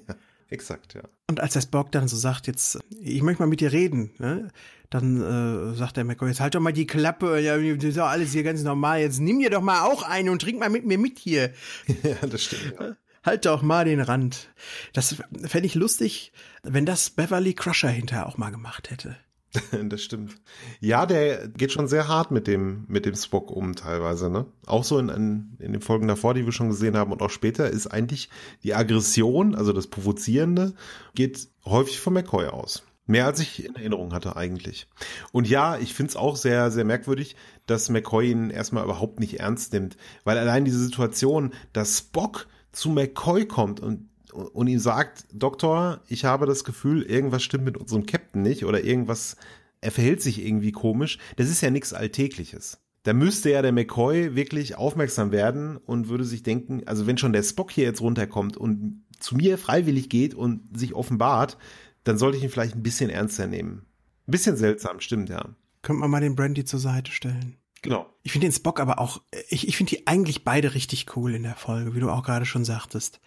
[0.50, 1.04] Exakt, ja.
[1.30, 4.50] Und als der Spock dann so sagt, jetzt, ich möchte mal mit dir reden, ne?
[4.90, 8.08] dann äh, sagt der McCoy, jetzt halt doch mal die Klappe, ja, das ist doch
[8.08, 10.86] alles hier ganz normal, jetzt nimm dir doch mal auch einen und trink mal mit
[10.86, 11.54] mir mit hier.
[12.04, 12.76] ja, das stimmt.
[12.78, 14.50] Ja halt doch mal den Rand.
[14.94, 16.32] Das fände ich lustig,
[16.64, 19.18] wenn das Beverly Crusher hinterher auch mal gemacht hätte.
[19.90, 20.36] das stimmt.
[20.80, 24.46] Ja, der geht schon sehr hart mit dem, mit dem Spock um teilweise, ne?
[24.66, 27.30] Auch so in, in, in den Folgen davor, die wir schon gesehen haben und auch
[27.30, 28.30] später, ist eigentlich
[28.64, 30.74] die Aggression, also das Provozierende,
[31.16, 32.84] geht häufig von McCoy aus.
[33.08, 34.88] Mehr als ich in Erinnerung hatte eigentlich.
[35.34, 39.40] Und ja, ich finde es auch sehr, sehr merkwürdig, dass McCoy ihn erstmal überhaupt nicht
[39.40, 39.98] ernst nimmt.
[40.24, 46.26] Weil allein diese Situation, dass Spock zu McCoy kommt und, und ihm sagt, Doktor, ich
[46.26, 49.36] habe das Gefühl, irgendwas stimmt mit unserem Captain nicht oder irgendwas,
[49.82, 52.80] er verhält sich irgendwie komisch, das ist ja nichts Alltägliches.
[53.04, 57.34] Da müsste ja der McCoy wirklich aufmerksam werden und würde sich denken, also wenn schon
[57.34, 61.58] der Spock hier jetzt runterkommt und zu mir freiwillig geht und sich offenbart,
[62.04, 63.86] dann sollte ich ihn vielleicht ein bisschen ernster nehmen.
[64.28, 65.56] Ein bisschen seltsam, stimmt ja.
[65.82, 67.58] Könnte man mal den Brandy zur Seite stellen.
[67.82, 68.08] Genau.
[68.24, 71.44] Ich finde den Spock aber auch, ich, ich finde die eigentlich beide richtig cool in
[71.44, 73.20] der Folge, wie du auch gerade schon sagtest.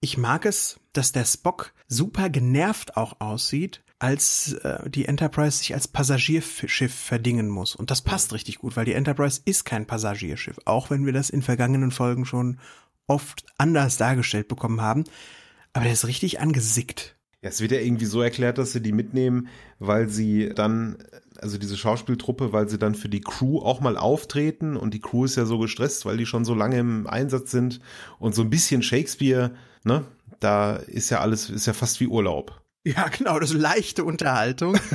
[0.00, 5.74] Ich mag es, dass der Spock super genervt auch aussieht, als äh, die Enterprise sich
[5.74, 7.74] als Passagierschiff verdingen muss.
[7.74, 11.30] Und das passt richtig gut, weil die Enterprise ist kein Passagierschiff, auch wenn wir das
[11.30, 12.60] in vergangenen Folgen schon
[13.06, 15.04] oft anders dargestellt bekommen haben.
[15.72, 17.16] Aber der ist richtig angesickt.
[17.42, 19.46] Ja, es wird ja irgendwie so erklärt, dass sie die mitnehmen,
[19.78, 20.98] weil sie dann,
[21.40, 25.24] also diese Schauspieltruppe, weil sie dann für die Crew auch mal auftreten und die Crew
[25.24, 27.80] ist ja so gestresst, weil die schon so lange im Einsatz sind
[28.18, 29.52] und so ein bisschen Shakespeare,
[29.84, 30.04] ne?
[30.40, 32.60] Da ist ja alles, ist ja fast wie Urlaub.
[32.84, 34.76] Ja, genau, das ist leichte Unterhaltung.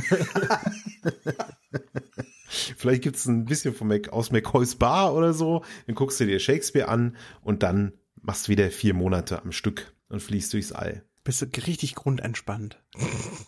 [2.49, 5.63] Vielleicht gibt's ein bisschen von Mac, aus McCoys Bar oder so.
[5.87, 9.93] Dann guckst du dir Shakespeare an und dann machst du wieder vier Monate am Stück
[10.09, 11.03] und fließt durchs All.
[11.23, 12.79] Bist du richtig grundentspannt.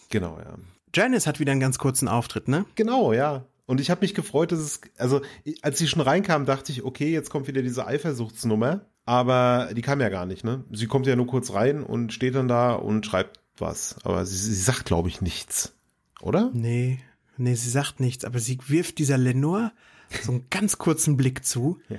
[0.09, 0.57] Genau, ja.
[0.93, 2.65] Janice hat wieder einen ganz kurzen Auftritt, ne?
[2.75, 3.45] Genau, ja.
[3.65, 5.21] Und ich habe mich gefreut, dass es, also
[5.61, 8.85] als sie schon reinkam, dachte ich, okay, jetzt kommt wieder diese Eifersuchtsnummer.
[9.05, 10.63] Aber die kam ja gar nicht, ne?
[10.71, 13.97] Sie kommt ja nur kurz rein und steht dann da und schreibt was.
[14.03, 15.73] Aber sie, sie sagt, glaube ich, nichts.
[16.21, 16.49] Oder?
[16.53, 16.99] Nee,
[17.37, 18.23] nee, sie sagt nichts.
[18.23, 19.71] Aber sie wirft dieser Lenore
[20.23, 21.97] so einen ganz kurzen Blick zu, ja.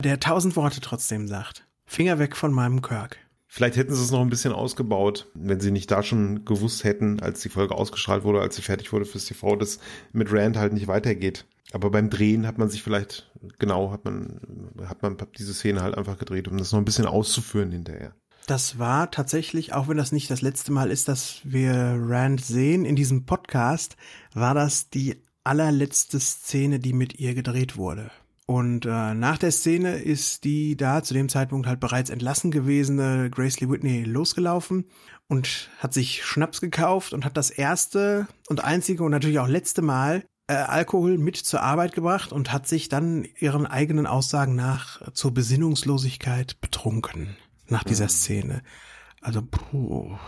[0.00, 1.66] der tausend Worte trotzdem sagt.
[1.86, 3.18] Finger weg von meinem Kirk.
[3.52, 7.18] Vielleicht hätten sie es noch ein bisschen ausgebaut, wenn sie nicht da schon gewusst hätten,
[7.18, 9.80] als die Folge ausgestrahlt wurde, als sie fertig wurde fürs TV, dass
[10.12, 11.46] mit Rand halt nicht weitergeht.
[11.72, 15.98] Aber beim Drehen hat man sich vielleicht, genau, hat man, hat man diese Szene halt
[15.98, 18.14] einfach gedreht, um das noch ein bisschen auszuführen hinterher.
[18.46, 22.84] Das war tatsächlich, auch wenn das nicht das letzte Mal ist, dass wir Rand sehen
[22.84, 23.96] in diesem Podcast,
[24.32, 28.12] war das die allerletzte Szene, die mit ihr gedreht wurde.
[28.50, 33.30] Und äh, nach der Szene ist die da zu dem Zeitpunkt halt bereits entlassen gewesene
[33.30, 34.86] Grace Lee Whitney losgelaufen
[35.28, 39.82] und hat sich Schnaps gekauft und hat das erste und einzige und natürlich auch letzte
[39.82, 45.12] Mal äh, Alkohol mit zur Arbeit gebracht und hat sich dann ihren eigenen Aussagen nach
[45.12, 47.36] zur Besinnungslosigkeit betrunken
[47.68, 48.08] nach dieser mhm.
[48.08, 48.62] Szene.
[49.20, 50.18] Also puh.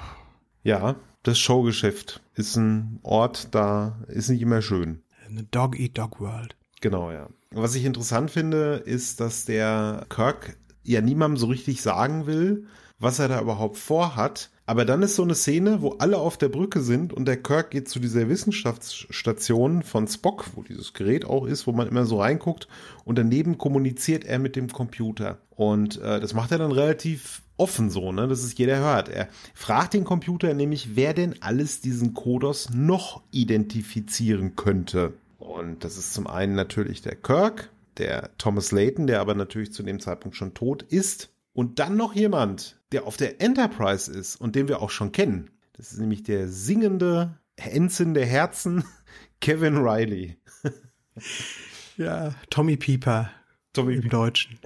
[0.62, 5.02] Ja, das Showgeschäft ist ein Ort, da ist nicht immer schön.
[5.26, 6.56] Eine Dog-Eat-Dog-World.
[6.80, 7.28] Genau, ja.
[7.54, 12.66] Was ich interessant finde, ist, dass der Kirk ja niemandem so richtig sagen will,
[12.98, 14.50] was er da überhaupt vorhat.
[14.64, 17.72] Aber dann ist so eine Szene, wo alle auf der Brücke sind und der Kirk
[17.72, 22.20] geht zu dieser Wissenschaftsstation von Spock, wo dieses Gerät auch ist, wo man immer so
[22.20, 22.68] reinguckt
[23.04, 25.38] und daneben kommuniziert er mit dem Computer.
[25.50, 29.08] Und äh, das macht er dann relativ offen so, ne, dass es jeder hört.
[29.08, 35.12] Er fragt den Computer nämlich, wer denn alles diesen Kodos noch identifizieren könnte.
[35.42, 39.82] Und das ist zum einen natürlich der Kirk, der Thomas Layton, der aber natürlich zu
[39.82, 41.30] dem Zeitpunkt schon tot ist.
[41.52, 45.50] Und dann noch jemand, der auf der Enterprise ist und den wir auch schon kennen.
[45.72, 48.84] Das ist nämlich der singende Ensign der Herzen,
[49.40, 50.38] Kevin Riley.
[51.96, 53.30] ja, Tommy Pieper.
[53.72, 54.58] Tommy im Deutschen.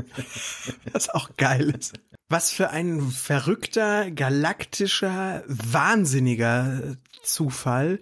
[0.93, 1.95] Was auch geil ist.
[2.29, 8.01] Was für ein verrückter, galaktischer, wahnsinniger Zufall,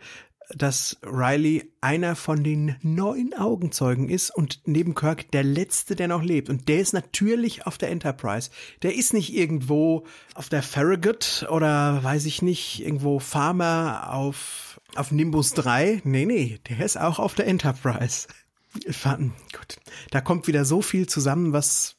[0.50, 6.22] dass Riley einer von den neun Augenzeugen ist und neben Kirk der letzte, der noch
[6.22, 6.48] lebt.
[6.48, 8.50] Und der ist natürlich auf der Enterprise.
[8.82, 10.04] Der ist nicht irgendwo
[10.34, 16.02] auf der Farragut oder weiß ich nicht, irgendwo Farmer auf, auf Nimbus 3.
[16.04, 18.28] Nee, nee, der ist auch auf der Enterprise.
[18.74, 19.76] Gut,
[20.10, 21.96] da kommt wieder so viel zusammen, was,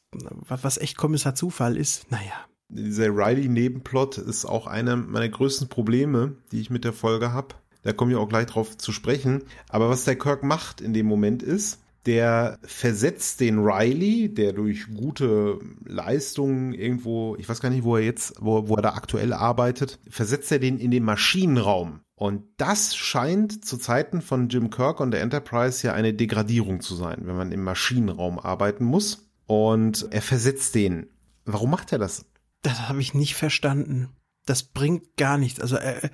[0.48, 2.10] was echt Kommissar Zufall ist.
[2.10, 2.34] Naja.
[2.68, 7.54] Dieser Riley-Nebenplot ist auch einer meiner größten Probleme, die ich mit der Folge habe
[7.86, 9.44] da kommen wir auch gleich drauf zu sprechen.
[9.68, 14.86] Aber was der Kirk macht in dem Moment ist, der versetzt den Riley, der durch
[14.94, 19.32] gute Leistungen irgendwo, ich weiß gar nicht, wo er jetzt, wo, wo er da aktuell
[19.32, 22.00] arbeitet, versetzt er den in den Maschinenraum.
[22.14, 26.94] Und das scheint zu Zeiten von Jim Kirk und der Enterprise ja eine Degradierung zu
[26.94, 29.28] sein, wenn man im Maschinenraum arbeiten muss.
[29.46, 31.06] Und er versetzt den.
[31.44, 32.24] Warum macht er das?
[32.62, 34.08] Das habe ich nicht verstanden.
[34.44, 35.60] Das bringt gar nichts.
[35.60, 36.10] Also er,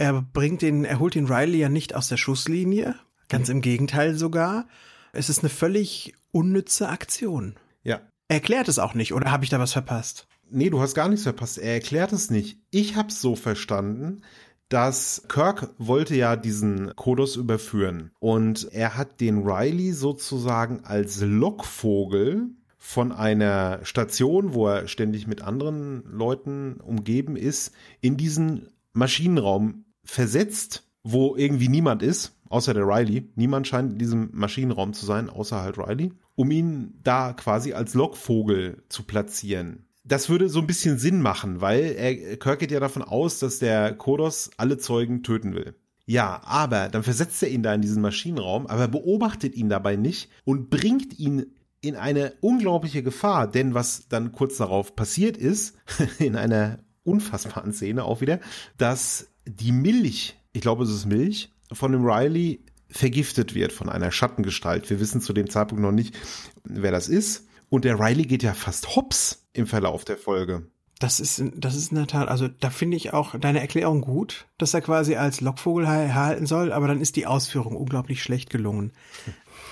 [0.00, 2.94] er bringt den, er holt den Riley ja nicht aus der Schusslinie.
[3.28, 3.56] Ganz mhm.
[3.56, 4.66] im Gegenteil sogar.
[5.12, 7.56] Es ist eine völlig unnütze Aktion.
[7.82, 8.00] Ja.
[8.28, 10.26] Er erklärt es auch nicht, oder habe ich da was verpasst?
[10.48, 11.58] Nee, du hast gar nichts verpasst.
[11.58, 12.58] Er erklärt es nicht.
[12.70, 14.22] Ich hab's so verstanden,
[14.70, 22.50] dass Kirk wollte ja diesen Kodos überführen und er hat den Riley sozusagen als Lockvogel
[22.78, 30.82] von einer Station, wo er ständig mit anderen Leuten umgeben ist, in diesen Maschinenraum versetzt,
[31.04, 33.30] wo irgendwie niemand ist, außer der Riley.
[33.36, 37.94] Niemand scheint in diesem Maschinenraum zu sein, außer halt Riley, um ihn da quasi als
[37.94, 39.86] Lockvogel zu platzieren.
[40.04, 43.60] Das würde so ein bisschen Sinn machen, weil er, Kirk geht ja davon aus, dass
[43.60, 45.76] der Kodos alle Zeugen töten will.
[46.06, 50.28] Ja, aber dann versetzt er ihn da in diesen Maschinenraum, aber beobachtet ihn dabei nicht
[50.44, 55.76] und bringt ihn in eine unglaubliche Gefahr, denn was dann kurz darauf passiert ist,
[56.18, 58.40] in einer unfassbaren Szene auch wieder,
[58.76, 64.10] dass die Milch, ich glaube es ist Milch, von dem Riley vergiftet wird von einer
[64.10, 64.90] Schattengestalt.
[64.90, 66.16] Wir wissen zu dem Zeitpunkt noch nicht,
[66.64, 67.46] wer das ist.
[67.68, 70.66] Und der Riley geht ja fast hops im Verlauf der Folge.
[70.98, 74.46] Das ist, das ist in der Tat, also da finde ich auch deine Erklärung gut,
[74.58, 78.92] dass er quasi als Lockvogel erhalten soll, aber dann ist die Ausführung unglaublich schlecht gelungen.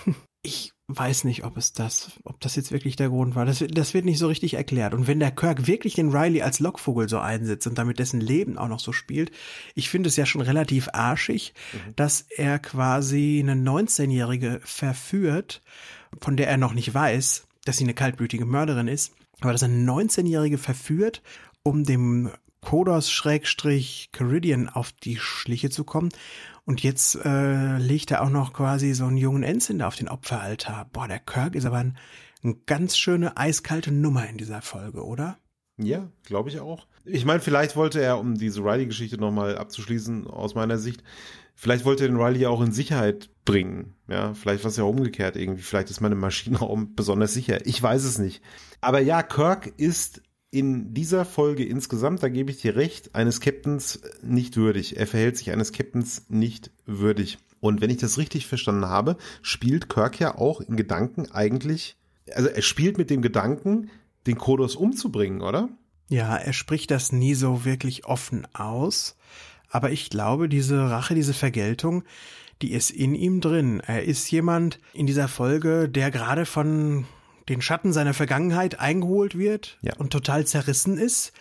[0.40, 3.44] Ich weiß nicht, ob es das, ob das jetzt wirklich der Grund war.
[3.44, 4.94] Das, das wird nicht so richtig erklärt.
[4.94, 8.56] Und wenn der Kirk wirklich den Riley als Lockvogel so einsetzt und damit dessen Leben
[8.56, 9.30] auch noch so spielt,
[9.74, 11.94] ich finde es ja schon relativ arschig, mhm.
[11.96, 15.60] dass er quasi eine 19-Jährige verführt,
[16.22, 19.68] von der er noch nicht weiß, dass sie eine kaltblütige Mörderin ist, aber dass er
[19.68, 21.20] eine 19-Jährige verführt,
[21.62, 22.30] um dem
[22.62, 26.08] Kodos-Caridian auf die Schliche zu kommen
[26.68, 30.84] und jetzt äh, legt er auch noch quasi so einen jungen Ensign auf den Opferaltar.
[30.92, 31.96] Boah, der Kirk ist aber ein,
[32.44, 35.38] eine ganz schöne eiskalte Nummer in dieser Folge, oder?
[35.78, 36.86] Ja, glaube ich auch.
[37.06, 41.02] Ich meine, vielleicht wollte er, um diese Riley-Geschichte nochmal abzuschließen, aus meiner Sicht,
[41.54, 43.94] vielleicht wollte er den Riley auch in Sicherheit bringen.
[44.06, 45.62] Ja, vielleicht war es ja umgekehrt irgendwie.
[45.62, 47.64] Vielleicht ist man im Maschinenraum besonders sicher.
[47.64, 48.42] Ich weiß es nicht.
[48.82, 50.20] Aber ja, Kirk ist
[50.50, 54.96] in dieser Folge insgesamt, da gebe ich dir recht, eines Captains nicht würdig.
[54.96, 57.38] Er verhält sich eines Captains nicht würdig.
[57.60, 61.96] Und wenn ich das richtig verstanden habe, spielt Kirk ja auch in Gedanken eigentlich,
[62.34, 63.90] also er spielt mit dem Gedanken,
[64.26, 65.68] den Kodos umzubringen, oder?
[66.08, 69.16] Ja, er spricht das nie so wirklich offen aus.
[69.70, 72.04] Aber ich glaube, diese Rache, diese Vergeltung,
[72.62, 73.80] die ist in ihm drin.
[73.80, 77.06] Er ist jemand in dieser Folge, der gerade von
[77.48, 79.94] den Schatten seiner Vergangenheit eingeholt wird ja.
[79.96, 81.32] und total zerrissen ist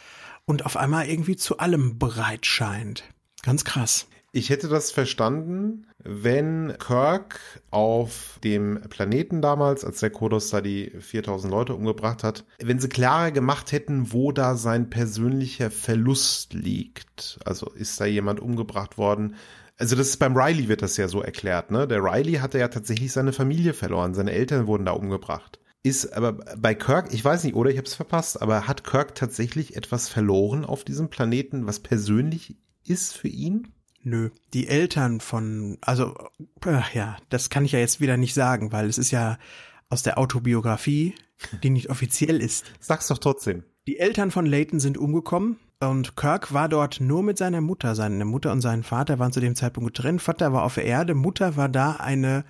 [0.46, 3.04] und auf einmal irgendwie zu allem bereit scheint.
[3.44, 4.08] Ganz krass.
[4.34, 7.40] Ich hätte das verstanden, wenn Kirk
[7.72, 12.90] auf dem Planeten damals, als der Kodos da die 4000 Leute umgebracht hat, wenn sie
[12.90, 17.40] klarer gemacht hätten, wo da sein persönlicher Verlust liegt.
[17.46, 19.36] Also ist da jemand umgebracht worden,
[19.80, 21.88] also das ist beim Riley wird das ja so erklärt, ne?
[21.88, 25.60] Der Riley hatte ja tatsächlich seine Familie verloren, seine Eltern wurden da umgebracht.
[25.88, 29.16] Ist aber bei Kirk, ich weiß nicht, oder ich habe es verpasst, aber hat Kirk
[29.16, 33.70] tatsächlich etwas verloren auf diesem Planeten, was persönlich ist für ihn?
[34.04, 36.14] Nö, die Eltern von, also
[36.66, 39.38] ach ja, das kann ich ja jetzt wieder nicht sagen, weil es ist ja
[39.88, 41.16] aus der Autobiografie,
[41.64, 42.66] die nicht offiziell ist.
[42.82, 43.64] Sag's doch trotzdem.
[43.88, 47.96] Die Eltern von Leighton sind umgekommen und Kirk war dort nur mit seiner Mutter.
[47.96, 50.22] Seine Mutter und sein Vater waren zu dem Zeitpunkt getrennt.
[50.22, 52.44] Vater war auf der Erde, Mutter war da eine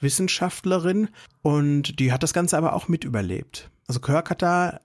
[0.00, 1.08] Wissenschaftlerin
[1.42, 3.70] und die hat das Ganze aber auch mit überlebt.
[3.86, 4.80] Also Kirk hat da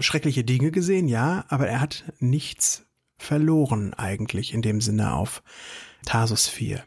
[0.00, 2.86] schreckliche Dinge gesehen, ja, aber er hat nichts
[3.18, 5.42] verloren eigentlich in dem Sinne auf
[6.04, 6.82] Tarsus 4.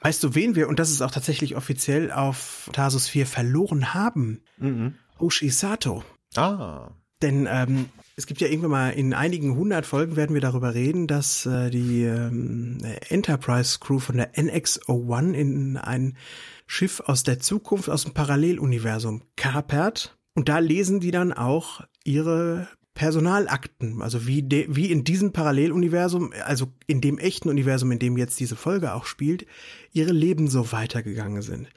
[0.00, 4.42] Weißt du, wen wir, und das ist auch tatsächlich offiziell auf Tarsus 4 verloren haben?
[4.58, 4.94] Mhm.
[5.18, 6.04] Oshi Sato.
[6.36, 6.90] Ah.
[7.22, 11.06] Denn ähm, es gibt ja irgendwann mal in einigen hundert Folgen werden wir darüber reden,
[11.06, 16.18] dass äh, die ähm, Enterprise Crew von der NX-01 in ein
[16.66, 20.16] Schiff aus der Zukunft, aus dem Paralleluniversum kapert.
[20.34, 26.32] Und da lesen die dann auch ihre Personalakten, also wie, de, wie in diesem Paralleluniversum,
[26.44, 29.46] also in dem echten Universum, in dem jetzt diese Folge auch spielt,
[29.92, 31.68] ihre Leben so weitergegangen sind.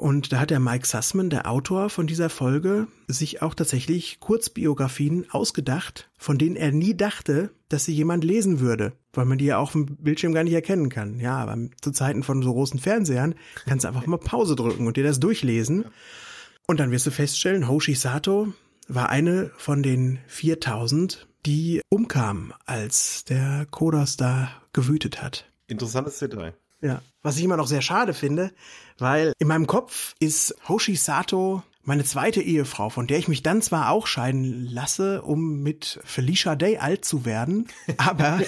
[0.00, 5.26] Und da hat der Mike Sussman, der Autor von dieser Folge, sich auch tatsächlich Kurzbiografien
[5.30, 9.58] ausgedacht, von denen er nie dachte, dass sie jemand lesen würde, weil man die ja
[9.58, 11.20] auf dem Bildschirm gar nicht erkennen kann.
[11.20, 13.34] Ja, aber zu Zeiten von so großen Fernsehern
[13.66, 15.84] kannst du einfach mal Pause drücken und dir das durchlesen.
[16.66, 18.54] Und dann wirst du feststellen, Hoshi Sato
[18.88, 25.44] war eine von den 4000, die umkam, als der Kodos da gewütet hat.
[25.66, 26.54] Interessantes Detail.
[26.82, 28.52] Ja, was ich immer noch sehr schade finde,
[28.98, 33.62] weil in meinem Kopf ist Hoshi Sato meine zweite Ehefrau, von der ich mich dann
[33.62, 38.40] zwar auch scheiden lasse, um mit Felicia Day alt zu werden, aber,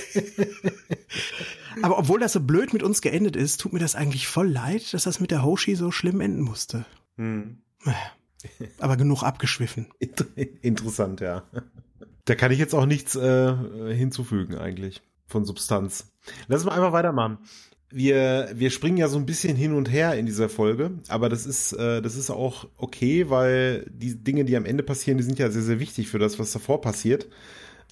[1.83, 4.92] aber obwohl das so blöd mit uns geendet ist, tut mir das eigentlich voll leid,
[4.95, 6.85] dass das mit der Hoshi so schlimm enden musste.
[7.16, 7.59] Hm.
[8.79, 9.88] Aber genug abgeschwiffen.
[10.62, 11.45] Interessant, ja.
[12.25, 13.55] Da kann ich jetzt auch nichts äh,
[13.95, 16.12] hinzufügen eigentlich von Substanz.
[16.49, 17.38] Lass mal einfach weitermachen
[17.92, 21.46] wir, wir springen ja so ein bisschen hin und her in dieser Folge, aber das
[21.46, 25.38] ist, äh, das ist auch okay, weil die Dinge, die am Ende passieren, die sind
[25.38, 27.28] ja sehr, sehr wichtig für das, was davor passiert.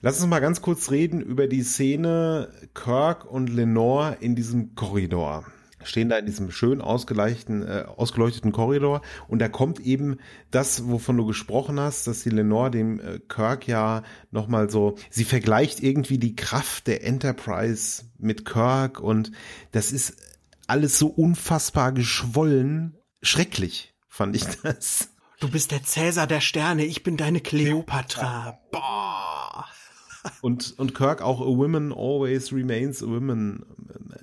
[0.02, 5.44] Lass uns mal ganz kurz reden über die Szene Kirk und Lenore in diesem Korridor.
[5.82, 10.18] Stehen da in diesem schön ausgeleuchteten, äh, ausgeleuchteten Korridor und da kommt eben
[10.50, 15.24] das, wovon du gesprochen hast, dass die Lenore dem äh, Kirk ja nochmal so, sie
[15.24, 19.32] vergleicht irgendwie die Kraft der Enterprise mit Kirk und
[19.72, 20.16] das ist
[20.66, 25.10] alles so unfassbar geschwollen, schrecklich fand ich das.
[25.40, 28.60] Du bist der Cäsar der Sterne, ich bin deine Kleopatra.
[28.70, 29.66] Boah.
[30.42, 33.64] Und, und Kirk auch, a woman always remains a woman.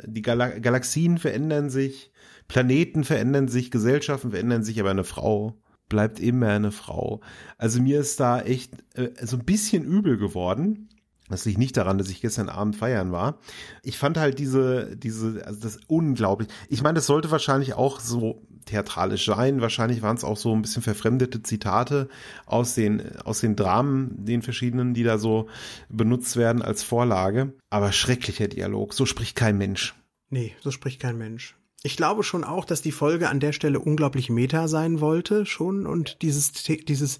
[0.05, 2.11] Die Gal Galaxien verändern sich,
[2.47, 5.57] Planeten verändern sich, Gesellschaften verändern sich, aber eine Frau
[5.89, 7.21] bleibt immer eine Frau.
[7.57, 10.89] Also mir ist da echt äh, so ein bisschen übel geworden.
[11.29, 13.39] Das liegt nicht daran, dass ich gestern Abend feiern war.
[13.83, 16.47] Ich fand halt diese, diese, also das unglaublich.
[16.69, 19.61] Ich meine, das sollte wahrscheinlich auch so theatralisch sein.
[19.61, 22.07] Wahrscheinlich waren es auch so ein bisschen verfremdete Zitate
[22.45, 25.47] aus den, aus den Dramen, den verschiedenen, die da so
[25.89, 27.53] benutzt werden als Vorlage.
[27.69, 28.93] Aber schrecklicher Dialog.
[28.93, 29.95] So spricht kein Mensch.
[30.29, 31.55] Nee, so spricht kein Mensch.
[31.83, 35.85] Ich glaube schon auch, dass die Folge an der Stelle unglaublich meta sein wollte, schon,
[35.85, 37.19] und dieses, dieses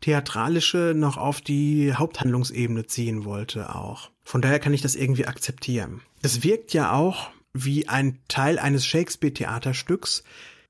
[0.00, 4.10] Theatralische noch auf die Haupthandlungsebene ziehen wollte auch.
[4.24, 6.02] Von daher kann ich das irgendwie akzeptieren.
[6.20, 10.24] Das wirkt ja auch wie ein Teil eines Shakespeare-Theaterstücks,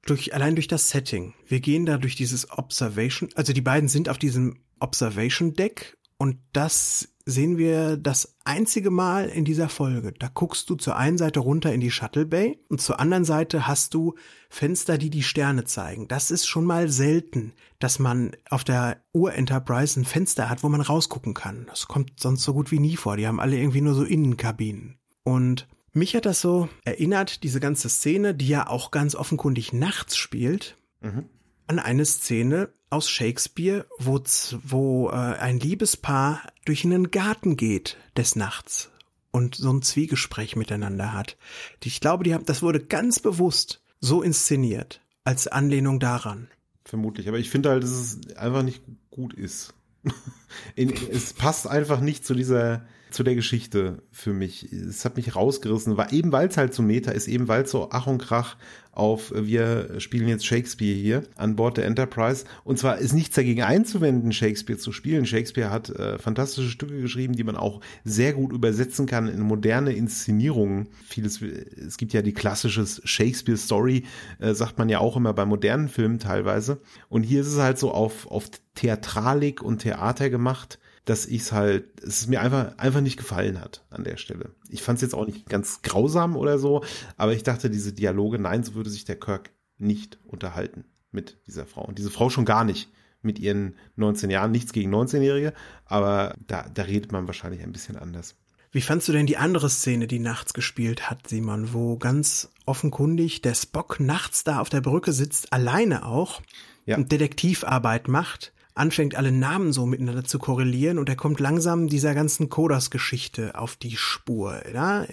[0.06, 1.34] durch, allein durch das Setting.
[1.46, 6.38] Wir gehen da durch dieses Observation, also die beiden sind auf diesem Observation Deck und
[6.52, 10.12] das sehen wir das einzige Mal in dieser Folge.
[10.18, 13.66] Da guckst du zur einen Seite runter in die Shuttle Bay und zur anderen Seite
[13.66, 14.14] hast du
[14.48, 16.08] Fenster, die die Sterne zeigen.
[16.08, 20.80] Das ist schon mal selten, dass man auf der Ur-Enterprise ein Fenster hat, wo man
[20.80, 21.66] rausgucken kann.
[21.66, 23.16] Das kommt sonst so gut wie nie vor.
[23.16, 24.98] Die haben alle irgendwie nur so Innenkabinen.
[25.22, 30.16] Und mich hat das so erinnert, diese ganze Szene, die ja auch ganz offenkundig nachts
[30.16, 31.24] spielt, mhm.
[31.66, 34.20] an eine Szene aus Shakespeare, wo,
[34.62, 38.90] wo äh, ein Liebespaar durch einen Garten geht des Nachts
[39.30, 41.36] und so ein Zwiegespräch miteinander hat.
[41.82, 46.48] Ich glaube, die haben, das wurde ganz bewusst so inszeniert, als Anlehnung daran.
[46.84, 49.74] Vermutlich, aber ich finde halt, dass es einfach nicht gut ist.
[50.76, 54.72] es passt einfach nicht zu dieser zu der Geschichte für mich.
[54.72, 57.70] Es hat mich rausgerissen, war eben weil es halt so Meta ist, eben weil es
[57.70, 58.56] so Ach und Krach
[58.92, 62.44] auf wir spielen jetzt Shakespeare hier an Bord der Enterprise.
[62.62, 65.24] Und zwar ist nichts dagegen einzuwenden, Shakespeare zu spielen.
[65.24, 69.94] Shakespeare hat äh, fantastische Stücke geschrieben, die man auch sehr gut übersetzen kann in moderne
[69.94, 70.88] Inszenierungen.
[71.06, 74.04] Vieles, es gibt ja die klassische Shakespeare-Story,
[74.40, 76.82] äh, sagt man ja auch immer bei modernen Filmen teilweise.
[77.08, 81.52] Und hier ist es halt so auf, auf Theatralik und Theater gemacht dass ich es
[81.52, 84.54] halt, es mir einfach, einfach nicht gefallen hat an der Stelle.
[84.68, 86.84] Ich fand es jetzt auch nicht ganz grausam oder so,
[87.16, 91.66] aber ich dachte, diese Dialoge, nein, so würde sich der Kirk nicht unterhalten mit dieser
[91.66, 91.84] Frau.
[91.84, 92.88] Und diese Frau schon gar nicht
[93.20, 94.50] mit ihren 19 Jahren.
[94.50, 95.52] Nichts gegen 19-Jährige,
[95.84, 98.36] aber da, da redet man wahrscheinlich ein bisschen anders.
[98.70, 103.42] Wie fandst du denn die andere Szene, die nachts gespielt hat, Simon, wo ganz offenkundig
[103.42, 106.40] der Spock nachts da auf der Brücke sitzt, alleine auch,
[106.86, 106.96] ja.
[106.96, 112.14] und Detektivarbeit macht anfängt, alle Namen so miteinander zu korrelieren und er kommt langsam dieser
[112.14, 114.62] ganzen Kodas-Geschichte auf die Spur.
[114.72, 115.06] Ja?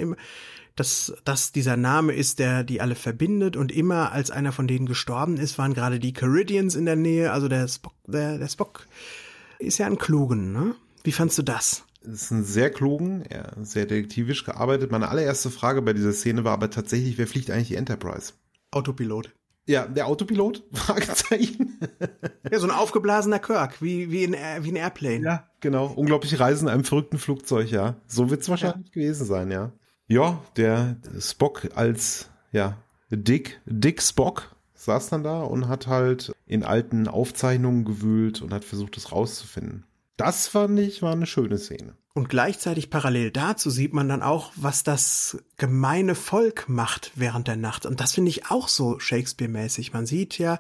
[0.76, 4.86] Dass, dass dieser Name ist, der die alle verbindet und immer als einer von denen
[4.86, 8.88] gestorben ist, waren gerade die Caridians in der Nähe, also der Spock, der, der Spock
[9.60, 10.76] ist ja ein Klugen, ne?
[11.04, 11.84] Wie fandst du das?
[12.02, 14.92] Das ist ein sehr klugen, ja, sehr detektivisch gearbeitet.
[14.92, 18.34] Meine allererste Frage bei dieser Szene war aber tatsächlich, wer fliegt eigentlich die Enterprise?
[18.72, 19.32] Autopilot.
[19.70, 20.64] Ja, der Autopilot?
[20.74, 21.78] Fragezeichen.
[22.52, 25.24] ja, so ein aufgeblasener Kirk, wie, wie, in, wie ein Airplane.
[25.24, 25.94] Ja, genau.
[25.96, 27.96] Unglaubliche Reisen in einem verrückten Flugzeug, ja.
[28.08, 28.94] So wird's wahrscheinlich ja.
[28.94, 29.72] gewesen sein, ja.
[30.08, 32.80] Ja, der Spock als, ja,
[33.12, 38.66] Dick, Dick Spock saß dann da und hat halt in alten Aufzeichnungen gewühlt und hat
[38.66, 39.86] versucht, es rauszufinden.
[40.20, 41.96] Das fand ich, war eine schöne Szene.
[42.14, 47.56] Und gleichzeitig parallel dazu sieht man dann auch, was das gemeine Volk macht während der
[47.56, 47.86] Nacht.
[47.86, 49.94] Und das finde ich auch so Shakespeare-mäßig.
[49.94, 50.60] Man sieht ja,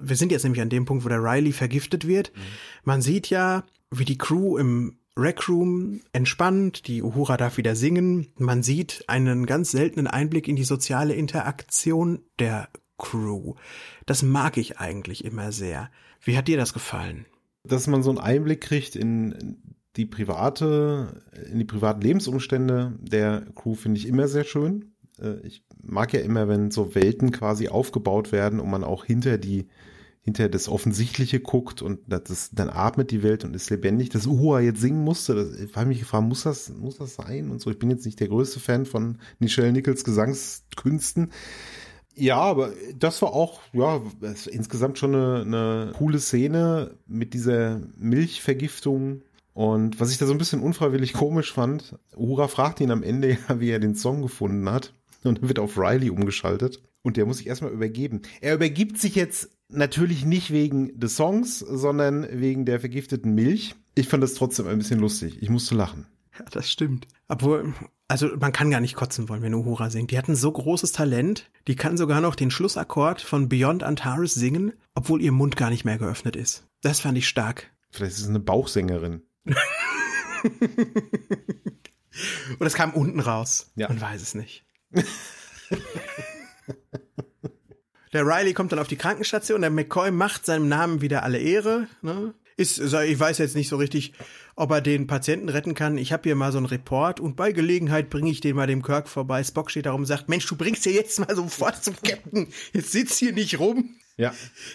[0.00, 2.32] wir sind jetzt nämlich an dem Punkt, wo der Riley vergiftet wird.
[2.34, 2.40] Mhm.
[2.84, 8.32] Man sieht ja, wie die Crew im Rec Room entspannt, die Uhura darf wieder singen.
[8.38, 13.52] Man sieht einen ganz seltenen Einblick in die soziale Interaktion der Crew.
[14.06, 15.90] Das mag ich eigentlich immer sehr.
[16.22, 17.26] Wie hat dir das gefallen?
[17.64, 19.56] Dass man so einen Einblick kriegt in
[19.96, 24.94] die private, in die privaten Lebensumstände der Crew finde ich immer sehr schön.
[25.20, 29.38] Äh, ich mag ja immer, wenn so Welten quasi aufgebaut werden und man auch hinter
[29.38, 29.68] die,
[30.20, 34.08] hinter das Offensichtliche guckt und das, dann atmet die Welt und ist lebendig.
[34.08, 37.50] Dass Uhura jetzt singen musste, das, ich habe mich gefragt, muss das, muss das sein?
[37.50, 41.30] Und so, ich bin jetzt nicht der größte Fan von Michelle Nichols Gesangskünsten.
[42.16, 44.00] Ja, aber das war auch, ja,
[44.50, 49.22] insgesamt schon eine, eine coole Szene mit dieser Milchvergiftung
[49.54, 53.38] und was ich da so ein bisschen unfreiwillig komisch fand, Uhura fragt ihn am Ende
[53.48, 54.92] ja, wie er den Song gefunden hat.
[55.22, 58.22] und dann wird auf Riley umgeschaltet und der muss sich erstmal übergeben.
[58.40, 63.76] Er übergibt sich jetzt natürlich nicht wegen des Songs, sondern wegen der vergifteten Milch.
[63.94, 65.38] Ich fand das trotzdem ein bisschen lustig.
[65.40, 66.06] Ich musste lachen.
[66.38, 67.06] Ja, das stimmt.
[67.28, 67.74] Obwohl,
[68.08, 70.10] also man kann gar nicht kotzen wollen, wenn Uhura singt.
[70.10, 74.34] Die hat ein so großes Talent, die kann sogar noch den Schlussakkord von Beyond Antares
[74.34, 76.66] singen, obwohl ihr Mund gar nicht mehr geöffnet ist.
[76.82, 77.70] Das fand ich stark.
[77.90, 79.22] Vielleicht ist es eine Bauchsängerin.
[82.58, 83.72] Und es kam unten raus.
[83.76, 83.88] Ja.
[83.88, 84.64] Man weiß es nicht.
[88.12, 91.88] der Riley kommt dann auf die Krankenstation, der McCoy macht seinem Namen wieder alle Ehre.
[92.02, 92.34] Ne?
[92.56, 94.12] Ist, ich weiß jetzt nicht so richtig,
[94.54, 95.98] ob er den Patienten retten kann.
[95.98, 98.82] Ich habe hier mal so einen Report und bei Gelegenheit bringe ich den mal dem
[98.82, 99.42] Kirk vorbei.
[99.42, 102.48] Spock steht da rum und sagt, Mensch, du bringst dir jetzt mal sofort zum Captain.
[102.72, 103.96] Jetzt sitz hier nicht rum.
[104.16, 104.32] Ja.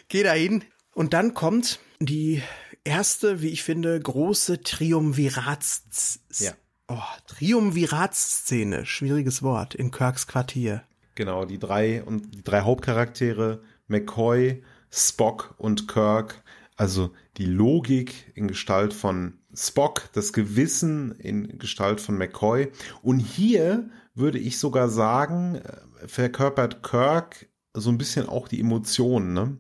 [0.09, 0.65] Geh da hin.
[0.93, 2.41] Und dann kommt die
[2.83, 6.19] erste, wie ich finde, große Triumvirats...
[6.37, 6.51] Ja.
[6.91, 10.83] Oh, Triumviratsszene, schwieriges Wort, in Kirks Quartier.
[11.13, 16.43] Genau, die drei und die drei Hauptcharaktere, McCoy, Spock und Kirk,
[16.75, 22.71] also die Logik in Gestalt von Spock, das Gewissen in Gestalt von McCoy.
[23.01, 29.33] Und hier würde ich sogar sagen, äh, verkörpert Kirk so ein bisschen auch die Emotionen,
[29.33, 29.57] ne?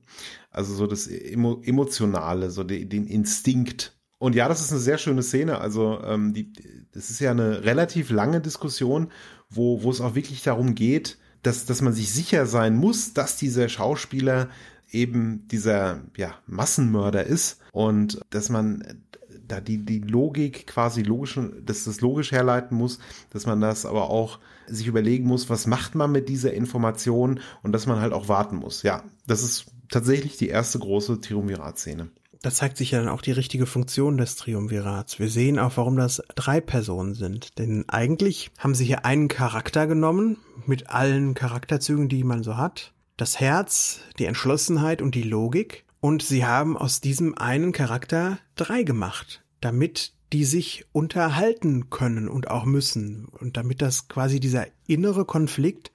[0.51, 3.97] Also so das Emo Emotionale, so die, den Instinkt.
[4.17, 5.59] Und ja, das ist eine sehr schöne Szene.
[5.59, 6.51] Also ähm, die,
[6.91, 9.11] das ist ja eine relativ lange Diskussion,
[9.49, 13.37] wo, wo es auch wirklich darum geht, dass, dass man sich sicher sein muss, dass
[13.37, 14.49] dieser Schauspieler
[14.91, 19.03] eben dieser ja, Massenmörder ist und dass man
[19.47, 22.99] da die, die Logik quasi logisch, dass das logisch herleiten muss,
[23.31, 27.71] dass man das aber auch sich überlegen muss, was macht man mit dieser Information und
[27.71, 28.83] dass man halt auch warten muss.
[28.83, 32.09] Ja, das ist tatsächlich die erste große Triumvirat-Szene
[32.41, 35.19] da zeigt sich ja dann auch die richtige Funktion des Triumvirats.
[35.19, 37.57] Wir sehen auch, warum das drei Personen sind.
[37.59, 42.93] Denn eigentlich haben sie hier einen Charakter genommen, mit allen Charakterzügen, die man so hat.
[43.17, 45.83] Das Herz, die Entschlossenheit und die Logik.
[46.01, 52.49] Und sie haben aus diesem einen Charakter drei gemacht, damit die sich unterhalten können und
[52.49, 53.25] auch müssen.
[53.25, 55.91] Und damit das quasi dieser innere Konflikt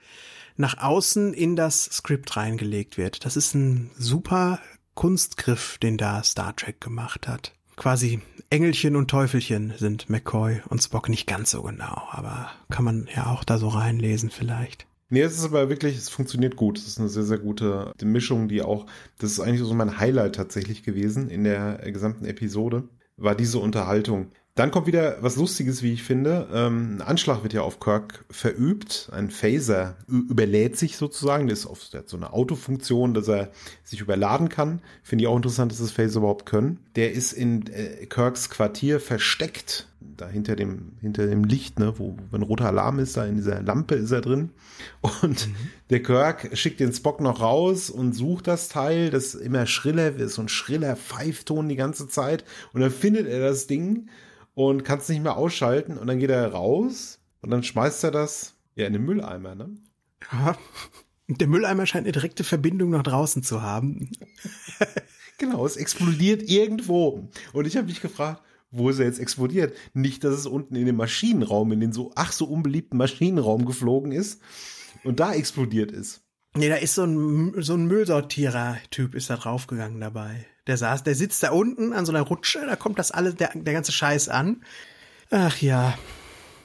[0.57, 3.25] nach außen in das Skript reingelegt wird.
[3.25, 4.61] Das ist ein super
[4.95, 7.53] Kunstgriff, den da Star Trek gemacht hat.
[7.77, 13.09] Quasi Engelchen und Teufelchen sind McCoy und Spock nicht ganz so genau, aber kann man
[13.15, 14.87] ja auch da so reinlesen vielleicht.
[15.15, 16.77] Nee, es ist aber wirklich, es funktioniert gut.
[16.77, 18.87] Es ist eine sehr, sehr gute Mischung, die auch,
[19.19, 24.33] das ist eigentlich so mein Highlight tatsächlich gewesen in der gesamten Episode, war diese Unterhaltung.
[24.57, 26.49] Dann kommt wieder was Lustiges, wie ich finde.
[26.53, 29.09] Ähm, ein Anschlag wird ja auf Kirk verübt.
[29.13, 31.49] Ein Phaser überlädt sich sozusagen.
[31.49, 33.51] Der, ist auf, der hat so eine Autofunktion, dass er
[33.83, 34.81] sich überladen kann.
[35.03, 36.79] Finde ich auch interessant, dass das Phaser überhaupt können.
[36.95, 39.89] Der ist in äh, Kirks Quartier versteckt.
[40.17, 43.61] Da hinter dem, hinter dem Licht, ne, wo, ein roter Alarm ist, da in dieser
[43.61, 44.51] Lampe ist er drin.
[45.23, 45.55] Und mhm.
[45.91, 50.35] der Kirk schickt den Spock noch raus und sucht das Teil, das immer schriller ist,
[50.35, 52.45] so ein schriller Pfeifton die ganze Zeit.
[52.73, 54.07] Und dann findet er das Ding
[54.55, 58.11] und kann es nicht mehr ausschalten und dann geht er raus und dann schmeißt er
[58.11, 59.77] das ja in den Mülleimer, ne?
[60.33, 60.57] Ja.
[61.29, 64.11] Der Mülleimer scheint eine direkte Verbindung nach draußen zu haben.
[65.39, 67.31] genau, es explodiert irgendwo.
[67.53, 69.75] Und ich habe mich gefragt, wo ist er jetzt explodiert?
[69.95, 74.13] Nicht, dass es unten in den Maschinenraum, in den so ach so unbeliebten Maschinenraum geflogen
[74.13, 74.41] ist
[75.03, 76.23] und da explodiert ist.
[76.57, 80.47] Nee, da ist so ein, so ein Müllsortierer-Typ ist da draufgegangen dabei.
[80.67, 83.51] Der saß, der sitzt da unten an so einer Rutsche, da kommt das alles, der,
[83.55, 84.63] der ganze Scheiß an.
[85.31, 85.99] Ach ja.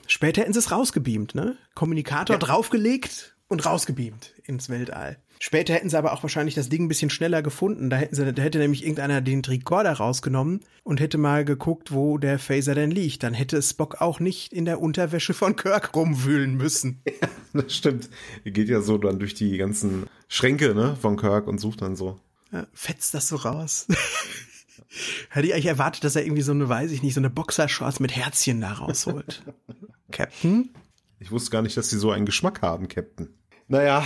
[0.08, 1.58] Später hätten sie es rausgebeamt, ne?
[1.76, 2.40] Kommunikator ja.
[2.40, 5.18] draufgelegt und rausgebeamt ins Weltall.
[5.42, 7.90] Später hätten sie aber auch wahrscheinlich das Ding ein bisschen schneller gefunden.
[7.90, 12.18] Da hätten sie, da hätte nämlich irgendeiner den Tricorder rausgenommen und hätte mal geguckt, wo
[12.18, 13.24] der Phaser denn liegt.
[13.24, 17.02] Dann hätte Spock auch nicht in der Unterwäsche von Kirk rumwühlen müssen.
[17.52, 18.10] Ja, das stimmt.
[18.44, 21.96] Er geht ja so dann durch die ganzen Schränke, ne, von Kirk und sucht dann
[21.96, 22.20] so.
[22.52, 23.88] Ja, fetzt das so raus.
[25.30, 28.00] Hätte ich eigentlich erwartet, dass er irgendwie so eine, weiß ich nicht, so eine Boxershorts
[28.00, 29.44] mit Herzchen da rausholt.
[30.12, 30.74] Captain?
[31.20, 33.30] Ich wusste gar nicht, dass sie so einen Geschmack haben, Captain.
[33.68, 34.04] Naja,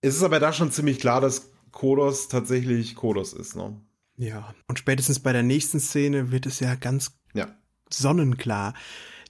[0.00, 3.80] es ist aber da schon ziemlich klar, dass Kodos tatsächlich Kodos ist, ne?
[4.16, 7.48] Ja, und spätestens bei der nächsten Szene wird es ja ganz ja.
[7.88, 8.74] sonnenklar.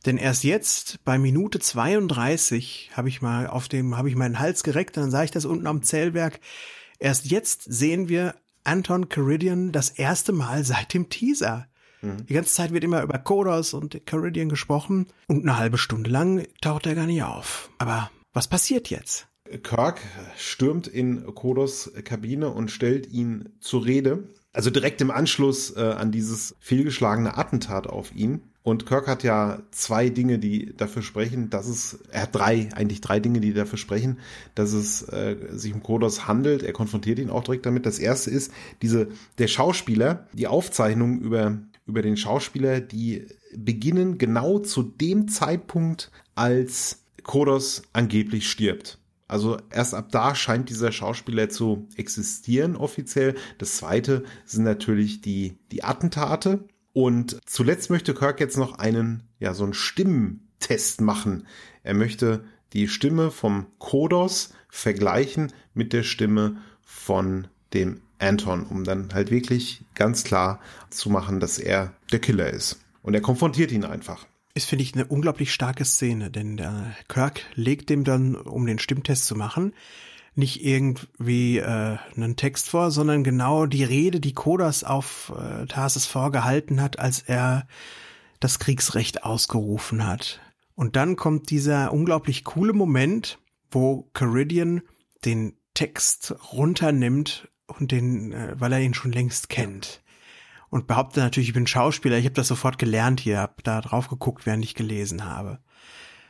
[0.07, 4.63] Denn erst jetzt, bei Minute 32, habe ich mal auf dem, habe ich meinen Hals
[4.63, 6.41] gereckt, dann sah ich das unten am Zählwerk.
[7.01, 11.67] Erst jetzt sehen wir Anton Caridian das erste Mal seit dem Teaser.
[12.03, 12.27] Mhm.
[12.27, 16.47] Die ganze Zeit wird immer über Kodos und Caridian gesprochen und eine halbe Stunde lang
[16.61, 17.71] taucht er gar nicht auf.
[17.79, 19.27] Aber was passiert jetzt?
[19.63, 20.01] Kirk
[20.37, 24.29] stürmt in Kodos Kabine und stellt ihn zur Rede.
[24.53, 28.50] Also direkt im Anschluss äh, an dieses fehlgeschlagene Attentat auf ihn.
[28.63, 33.01] Und Kirk hat ja zwei Dinge, die dafür sprechen, dass es, er hat drei, eigentlich
[33.01, 34.19] drei Dinge, die dafür sprechen,
[34.55, 36.63] dass es äh, sich um Kodos handelt.
[36.63, 37.87] Er konfrontiert ihn auch direkt damit.
[37.87, 38.53] Das erste ist
[38.83, 39.09] diese,
[39.39, 47.05] der Schauspieler, die Aufzeichnungen über, über den Schauspieler, die beginnen genau zu dem Zeitpunkt, als
[47.23, 48.99] Kodos angeblich stirbt.
[49.31, 53.37] Also erst ab da scheint dieser Schauspieler zu existieren offiziell.
[53.59, 59.55] Das zweite sind natürlich die, die Attentate, und zuletzt möchte Kirk jetzt noch einen, ja,
[59.55, 61.47] so einen Stimmtest machen.
[61.83, 69.15] Er möchte die Stimme vom Kodos vergleichen mit der Stimme von dem Anton, um dann
[69.15, 70.61] halt wirklich ganz klar
[70.91, 72.81] zu machen, dass er der Killer ist.
[73.03, 74.27] Und er konfrontiert ihn einfach.
[74.53, 78.79] Ist, finde ich, eine unglaublich starke Szene, denn der Kirk legt dem dann, um den
[78.79, 79.73] Stimmtest zu machen,
[80.41, 86.07] nicht irgendwie äh, einen Text vor, sondern genau die Rede, die Kodas auf äh, Tarsis
[86.07, 87.69] vorgehalten hat, als er
[88.41, 90.41] das Kriegsrecht ausgerufen hat.
[90.75, 93.39] Und dann kommt dieser unglaublich coole Moment,
[93.71, 94.83] wo Caridian
[95.25, 100.03] den Text runternimmt und den, äh, weil er ihn schon längst kennt.
[100.71, 104.09] Und behauptet natürlich, ich bin Schauspieler, ich habe das sofort gelernt hier, hab da drauf
[104.09, 105.59] geguckt, während ich gelesen habe.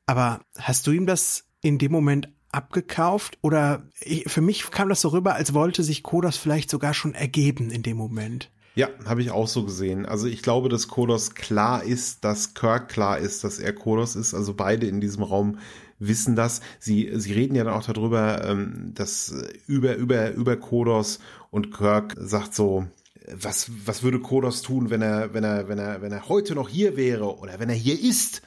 [0.07, 5.01] Aber hast du ihm das in dem Moment abgekauft oder ich, für mich kam das
[5.01, 8.51] so rüber, als wollte sich Kodos vielleicht sogar schon ergeben in dem Moment.
[8.75, 10.07] Ja, habe ich auch so gesehen.
[10.07, 14.33] Also ich glaube, dass Kodos klar ist, dass Kirk klar ist, dass er Kodos ist.
[14.33, 15.59] Also beide in diesem Raum
[15.99, 16.61] wissen das.
[16.79, 19.35] Sie, sie reden ja dann auch darüber, ähm, dass
[19.67, 21.19] über, über, über Kodos
[21.51, 22.87] und Kirk sagt so,
[23.33, 26.69] was, was würde Kodos tun, wenn er, wenn er, wenn er, wenn er heute noch
[26.69, 28.43] hier wäre oder wenn er hier ist?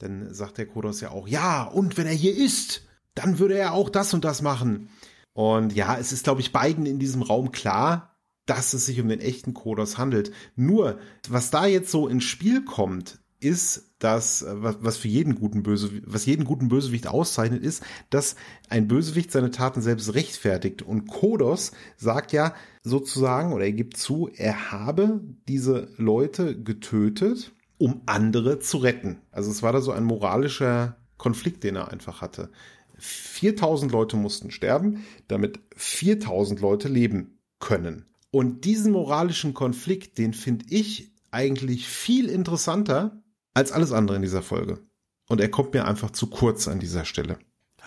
[0.00, 2.82] Dann sagt der Kodos ja auch, ja, und wenn er hier ist,
[3.18, 4.88] dann würde er auch das und das machen.
[5.32, 8.16] Und ja, es ist, glaube ich, beiden in diesem Raum klar,
[8.46, 10.32] dass es sich um den echten Kodos handelt.
[10.56, 10.98] Nur,
[11.28, 16.26] was da jetzt so ins Spiel kommt, ist, dass, was für jeden guten Bösewicht, was
[16.26, 18.36] jeden guten Bösewicht auszeichnet, ist, dass
[18.68, 20.82] ein Bösewicht seine Taten selbst rechtfertigt.
[20.82, 28.02] Und Kodos sagt ja sozusagen, oder er gibt zu, er habe diese Leute getötet, um
[28.06, 29.20] andere zu retten.
[29.30, 32.50] Also es war da so ein moralischer Konflikt, den er einfach hatte.
[32.98, 38.06] 4000 Leute mussten sterben, damit 4000 Leute leben können.
[38.30, 43.22] Und diesen moralischen Konflikt, den finde ich eigentlich viel interessanter
[43.54, 44.80] als alles andere in dieser Folge.
[45.28, 47.38] Und er kommt mir einfach zu kurz an dieser Stelle.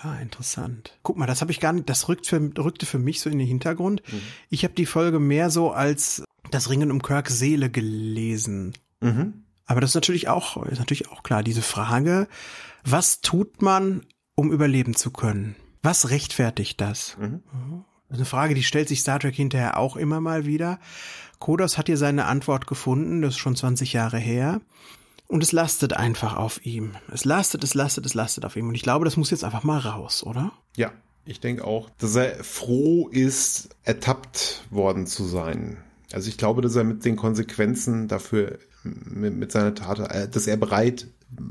[0.03, 0.97] Ah, interessant.
[1.03, 3.37] Guck mal, das habe ich gar nicht, das rückt für, rückte für mich so in
[3.37, 4.01] den Hintergrund.
[4.11, 4.21] Mhm.
[4.49, 8.73] Ich habe die Folge mehr so als das Ringen um Kirks Seele gelesen.
[8.99, 9.43] Mhm.
[9.65, 12.27] Aber das ist natürlich auch, ist natürlich auch klar, diese Frage,
[12.83, 14.05] was tut man
[14.35, 15.55] um überleben zu können.
[15.83, 17.17] Was rechtfertigt das?
[17.19, 17.41] Mhm.
[18.09, 20.79] Eine Frage, die stellt sich Star Trek hinterher auch immer mal wieder.
[21.39, 24.61] Kodos hat hier seine Antwort gefunden, das ist schon 20 Jahre her.
[25.27, 26.91] Und es lastet einfach auf ihm.
[27.11, 28.67] Es lastet, es lastet, es lastet auf ihm.
[28.67, 30.51] Und ich glaube, das muss jetzt einfach mal raus, oder?
[30.75, 30.91] Ja,
[31.23, 35.77] ich denke auch, dass er froh ist, ertappt worden zu sein.
[36.11, 40.47] Also ich glaube, dass er mit den Konsequenzen dafür, mit, mit seiner Tat, äh, dass
[40.47, 41.07] er bereit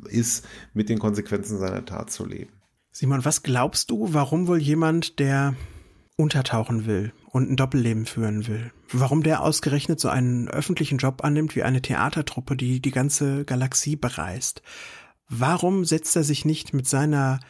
[0.08, 2.52] ist, mit den Konsequenzen seiner Tat zu leben.
[3.01, 5.55] Simon, was glaubst du, warum wohl jemand, der
[6.16, 11.57] untertauchen will und ein Doppelleben führen will, warum der ausgerechnet so einen öffentlichen Job annimmt
[11.57, 14.61] wie eine Theatertruppe, die die ganze Galaxie bereist?
[15.30, 17.40] Warum setzt er sich nicht mit seiner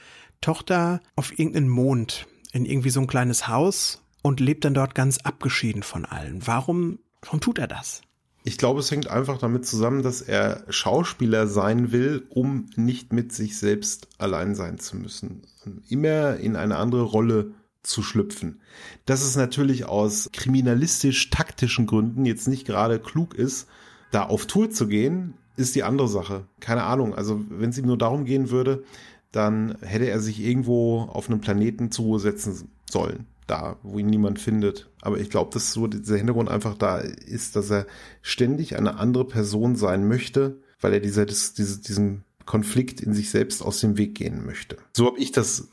[0.41, 5.19] Tochter auf irgendeinen Mond, in irgendwie so ein kleines Haus und lebt dann dort ganz
[5.19, 6.47] abgeschieden von allen?
[6.47, 8.03] Warum, warum tut er das?
[8.43, 13.33] Ich glaube, es hängt einfach damit zusammen, dass er Schauspieler sein will, um nicht mit
[13.33, 15.43] sich selbst allein sein zu müssen.
[15.89, 18.61] Immer in eine andere Rolle zu schlüpfen.
[19.05, 23.69] Dass es natürlich aus kriminalistisch-taktischen Gründen jetzt nicht gerade klug ist,
[24.11, 26.47] da auf Tour zu gehen, ist die andere Sache.
[26.61, 27.15] Keine Ahnung.
[27.15, 28.85] Also wenn es ihm nur darum gehen würde,
[29.33, 34.07] dann hätte er sich irgendwo auf einem Planeten zur Ruhe setzen sollen da, wo ihn
[34.07, 34.89] niemand findet.
[35.03, 37.87] Aber ich glaube, dass so dieser Hintergrund einfach da ist, dass er
[38.23, 43.63] ständig eine andere Person sein möchte, weil er dieser, diese, diesem Konflikt in sich selbst
[43.63, 44.77] aus dem Weg gehen möchte.
[44.93, 45.69] So habe ich das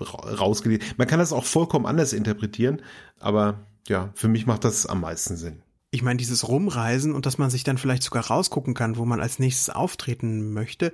[0.00, 0.84] rausgelesen.
[0.96, 2.82] Man kann das auch vollkommen anders interpretieren,
[3.18, 5.62] aber ja, für mich macht das am meisten Sinn
[5.92, 9.20] ich meine, dieses Rumreisen und dass man sich dann vielleicht sogar rausgucken kann, wo man
[9.20, 10.92] als nächstes auftreten möchte,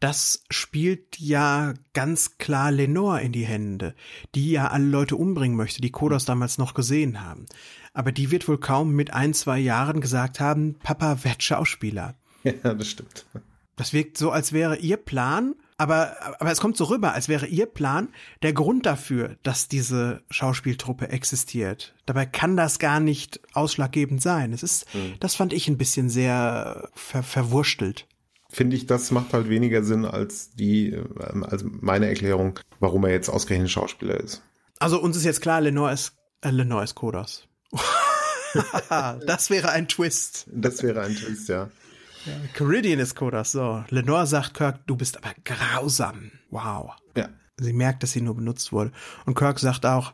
[0.00, 3.94] das spielt ja ganz klar Lenore in die Hände,
[4.34, 7.46] die ja alle Leute umbringen möchte, die Kodos damals noch gesehen haben.
[7.94, 12.16] Aber die wird wohl kaum mit ein, zwei Jahren gesagt haben, Papa wird Schauspieler.
[12.44, 13.24] Ja, das stimmt.
[13.76, 17.46] Das wirkt so, als wäre ihr Plan, aber, aber es kommt so rüber, als wäre
[17.46, 18.08] ihr Plan
[18.42, 21.94] der Grund dafür, dass diese Schauspieltruppe existiert.
[22.06, 24.52] Dabei kann das gar nicht ausschlaggebend sein.
[24.52, 25.14] Es ist, mhm.
[25.18, 28.06] das fand ich ein bisschen sehr ver verwurstelt.
[28.48, 30.96] finde ich, das macht halt weniger Sinn als die,
[31.42, 34.42] als meine Erklärung, warum er jetzt ausgerechnet Schauspieler ist.
[34.78, 36.12] Also uns ist jetzt klar, Lenore ist,
[36.42, 37.48] äh, Lenore ist Kodos.
[38.88, 40.46] das wäre ein Twist.
[40.52, 41.70] Das wäre ein Twist, ja.
[42.26, 43.84] Ja Caridian ist Kodos, so.
[43.88, 46.32] Lenore sagt Kirk, du bist aber grausam.
[46.50, 46.92] Wow.
[47.16, 47.28] Ja.
[47.58, 48.92] Sie merkt, dass sie nur benutzt wurde.
[49.26, 50.12] Und Kirk sagt auch,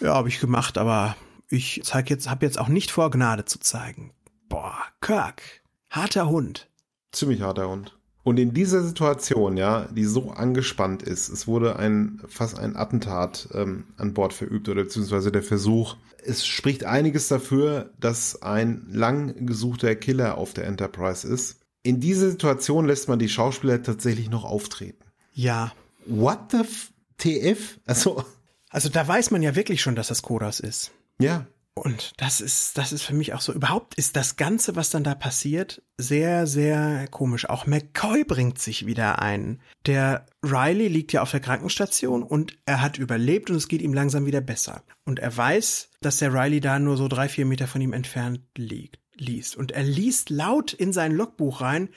[0.00, 1.16] ja, habe ich gemacht, aber
[1.48, 4.12] ich zeig jetzt, habe jetzt auch nicht vor, Gnade zu zeigen.
[4.48, 5.42] Boah, Kirk,
[5.90, 6.68] harter Hund.
[7.12, 7.96] Ziemlich harter Hund.
[8.24, 13.48] Und in dieser Situation, ja, die so angespannt ist, es wurde ein fast ein Attentat
[13.52, 15.96] ähm, an Bord verübt oder beziehungsweise der Versuch.
[16.26, 21.60] Es spricht einiges dafür, dass ein lang gesuchter Killer auf der Enterprise ist.
[21.82, 25.04] In dieser Situation lässt man die Schauspieler tatsächlich noch auftreten.
[25.32, 25.72] Ja.
[26.06, 27.78] What the f TF?
[27.86, 28.24] Also.
[28.70, 30.90] Also da weiß man ja wirklich schon, dass das Kodas ist.
[31.20, 31.46] Ja.
[31.76, 35.02] Und das ist, das ist für mich auch so, überhaupt ist das Ganze, was dann
[35.02, 37.48] da passiert, sehr, sehr komisch.
[37.50, 39.60] Auch McCoy bringt sich wieder ein.
[39.84, 43.92] Der Riley liegt ja auf der Krankenstation und er hat überlebt und es geht ihm
[43.92, 44.84] langsam wieder besser.
[45.04, 48.40] Und er weiß, dass der Riley da nur so drei, vier Meter von ihm entfernt
[48.56, 49.56] liegt, liest.
[49.56, 51.88] Und er liest laut in sein Logbuch rein,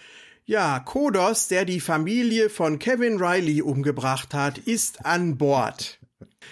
[0.46, 6.00] ja, Kodos, der die Familie von Kevin Riley umgebracht hat, ist an Bord.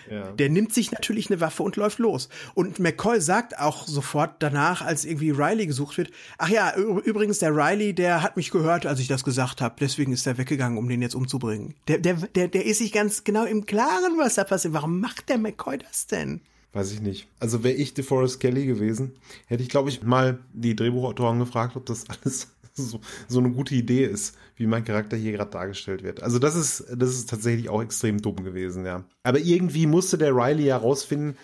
[0.10, 0.32] Ja.
[0.32, 2.30] Der nimmt sich natürlich eine Waffe und läuft los.
[2.54, 7.56] Und McCoy sagt auch sofort danach, als irgendwie Riley gesucht wird, ach ja, übrigens, der
[7.56, 10.88] Riley, der hat mich gehört, als ich das gesagt habe, deswegen ist er weggegangen, um
[10.88, 11.76] den jetzt umzubringen.
[11.88, 14.74] Der, der, der, der ist sich ganz genau im Klaren, was da passiert.
[14.74, 16.42] Warum macht der McCoy das denn?
[16.74, 17.28] Weiß ich nicht.
[17.40, 19.14] Also wäre ich DeForest Kelly gewesen,
[19.48, 22.50] hätte ich, glaube ich, mal die Drehbuchautoren gefragt, ob das alles
[22.84, 26.22] so, so eine gute Idee ist, wie mein Charakter hier gerade dargestellt wird.
[26.22, 29.06] Also das ist, das ist tatsächlich auch extrem dumm gewesen, ja.
[29.24, 31.38] Aber irgendwie musste der Riley ja rausfinden,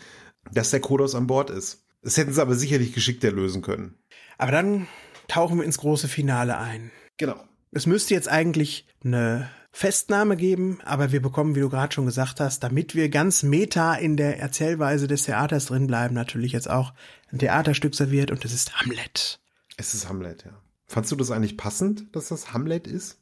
[0.51, 1.86] dass der Kodos an Bord ist.
[2.01, 3.95] Das hätten sie aber sicherlich geschickter lösen können.
[4.38, 4.88] Aber dann
[5.27, 6.91] tauchen wir ins große Finale ein.
[7.17, 7.36] Genau.
[7.71, 12.41] Es müsste jetzt eigentlich eine Festnahme geben, aber wir bekommen, wie du gerade schon gesagt
[12.41, 16.93] hast, damit wir ganz meta in der Erzählweise des Theaters drin bleiben, natürlich jetzt auch
[17.32, 19.39] ein Theaterstück serviert und es ist Hamlet.
[19.77, 20.51] Es ist Hamlet, ja.
[20.91, 23.17] Fandst du das eigentlich passend, dass das Hamlet ist?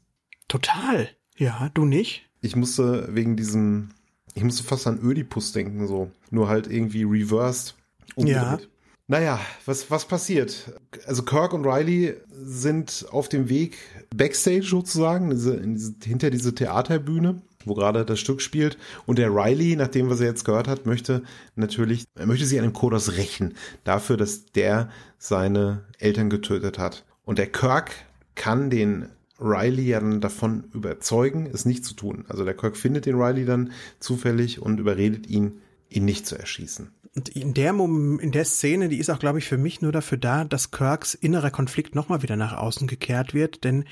[0.48, 1.08] Total.
[1.36, 2.28] Ja, du nicht?
[2.40, 3.90] Ich musste wegen diesem,
[4.34, 6.10] ich musste fast an Ödipus denken, so.
[6.32, 7.76] Nur halt irgendwie reversed.
[8.16, 8.60] Umgedreht.
[8.62, 8.66] Ja.
[9.06, 10.72] Naja, was, was passiert?
[11.06, 13.78] Also Kirk und Riley sind auf dem Weg
[14.12, 18.78] backstage sozusagen, diese, diese, hinter diese Theaterbühne, wo gerade das Stück spielt.
[19.06, 21.22] Und der Riley, nachdem was er jetzt gehört hat, möchte
[21.54, 23.54] natürlich, er möchte sich an dem Kodos rächen.
[23.84, 27.04] Dafür, dass der seine Eltern getötet hat.
[27.30, 27.92] Und der Kirk
[28.34, 29.08] kann den
[29.38, 32.24] Riley ja dann davon überzeugen, es nicht zu tun.
[32.26, 33.70] Also der Kirk findet den Riley dann
[34.00, 36.90] zufällig und überredet ihn, ihn nicht zu erschießen.
[37.14, 40.18] Und in der, in der Szene, die ist auch, glaube ich, für mich nur dafür
[40.18, 43.62] da, dass Kirks innerer Konflikt nochmal wieder nach außen gekehrt wird.
[43.62, 43.84] Denn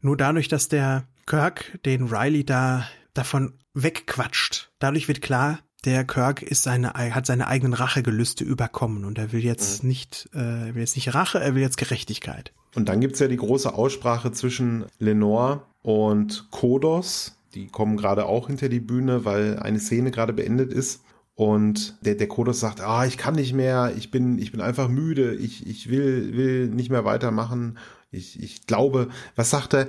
[0.00, 6.42] nur dadurch, dass der Kirk den Riley da davon wegquatscht, dadurch wird klar, der Kirk
[6.42, 9.88] ist seine, hat seine eigenen Rachegelüste überkommen und er will jetzt mhm.
[9.88, 12.52] nicht, äh, will jetzt nicht Rache, er will jetzt Gerechtigkeit.
[12.74, 17.36] Und dann gibt's ja die große Aussprache zwischen Lenore und Kodos.
[17.54, 21.02] Die kommen gerade auch hinter die Bühne, weil eine Szene gerade beendet ist.
[21.34, 24.88] Und der, der Kodos sagt, ah, ich kann nicht mehr, ich bin, ich bin einfach
[24.88, 27.78] müde, ich, ich will, will nicht mehr weitermachen.
[28.10, 29.88] Ich, ich glaube, was sagt er?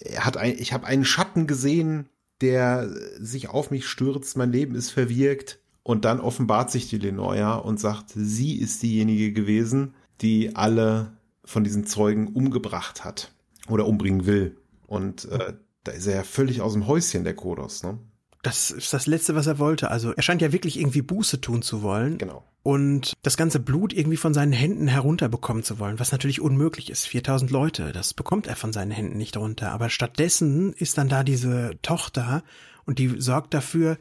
[0.00, 2.08] Er hat ein, ich habe einen Schatten gesehen,
[2.42, 5.60] der sich auf mich stürzt, mein Leben ist verwirkt.
[5.84, 11.64] Und dann offenbart sich die Lenoia und sagt, sie ist diejenige gewesen, die alle von
[11.64, 13.32] diesen Zeugen umgebracht hat
[13.68, 14.56] oder umbringen will.
[14.86, 17.98] Und äh, da ist er ja völlig aus dem Häuschen, der Kodos, ne?
[18.42, 19.90] Das ist das Letzte, was er wollte.
[19.90, 22.18] Also er scheint ja wirklich irgendwie Buße tun zu wollen.
[22.18, 22.44] Genau.
[22.64, 27.06] Und das ganze Blut irgendwie von seinen Händen herunterbekommen zu wollen, was natürlich unmöglich ist.
[27.06, 29.70] 4000 Leute, das bekommt er von seinen Händen nicht runter.
[29.72, 32.42] Aber stattdessen ist dann da diese Tochter
[32.84, 33.96] und die sorgt dafür,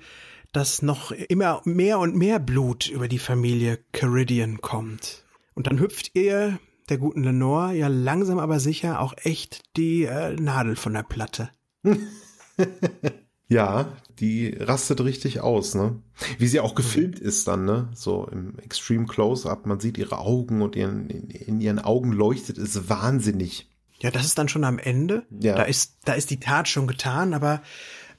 [0.53, 5.23] dass noch immer mehr und mehr Blut über die Familie Caridian kommt.
[5.53, 10.33] Und dann hüpft ihr der guten Lenore ja langsam aber sicher auch echt die äh,
[10.33, 11.49] Nadel von der Platte.
[13.52, 13.91] ja,
[14.22, 15.99] die rastet richtig aus, ne?
[16.38, 17.89] Wie sie auch gefilmt ist dann, ne?
[17.93, 22.58] So im Extreme Close-Up, man sieht ihre Augen und ihren, in, in ihren Augen leuchtet
[22.58, 23.70] es wahnsinnig.
[23.99, 25.24] Ja, das ist dann schon am Ende.
[25.38, 25.56] Ja.
[25.56, 27.62] Da ist, da ist die Tat schon getan, aber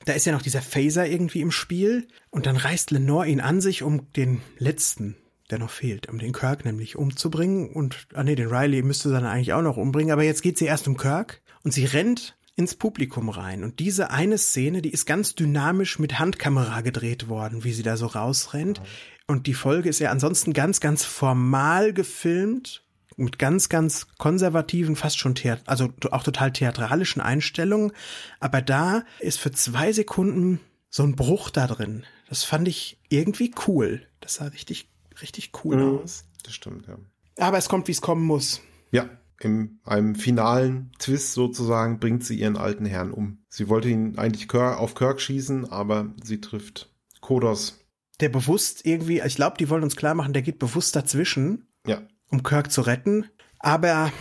[0.04, 3.62] da ist ja noch dieser Phaser irgendwie im Spiel und dann reißt Lenore ihn an
[3.62, 5.16] sich, um den letzten
[5.50, 7.70] der noch fehlt, um den Kirk nämlich umzubringen.
[7.70, 10.12] Und, ah nee, den Riley müsste sie dann eigentlich auch noch umbringen.
[10.12, 13.64] Aber jetzt geht sie erst um Kirk und sie rennt ins Publikum rein.
[13.64, 17.96] Und diese eine Szene, die ist ganz dynamisch mit Handkamera gedreht worden, wie sie da
[17.96, 18.82] so rausrennt.
[19.26, 22.84] Und die Folge ist ja ansonsten ganz, ganz formal gefilmt.
[23.16, 27.92] mit ganz, ganz konservativen, fast schon Theat also auch total theatralischen Einstellungen.
[28.40, 32.04] Aber da ist für zwei Sekunden so ein Bruch da drin.
[32.28, 34.06] Das fand ich irgendwie cool.
[34.20, 34.90] Das sah richtig,
[35.20, 36.24] richtig cool mhm, aus.
[36.42, 36.96] Das stimmt, ja.
[37.38, 38.60] Aber es kommt, wie es kommen muss.
[38.90, 39.08] Ja,
[39.44, 43.44] in einem finalen Twist sozusagen bringt sie ihren alten Herrn um.
[43.48, 47.80] Sie wollte ihn eigentlich auf Kirk schießen, aber sie trifft Kodos.
[48.20, 52.02] Der bewusst irgendwie, ich glaube, die wollen uns klar machen, der geht bewusst dazwischen, ja.
[52.28, 53.26] um Kirk zu retten.
[53.58, 54.12] Aber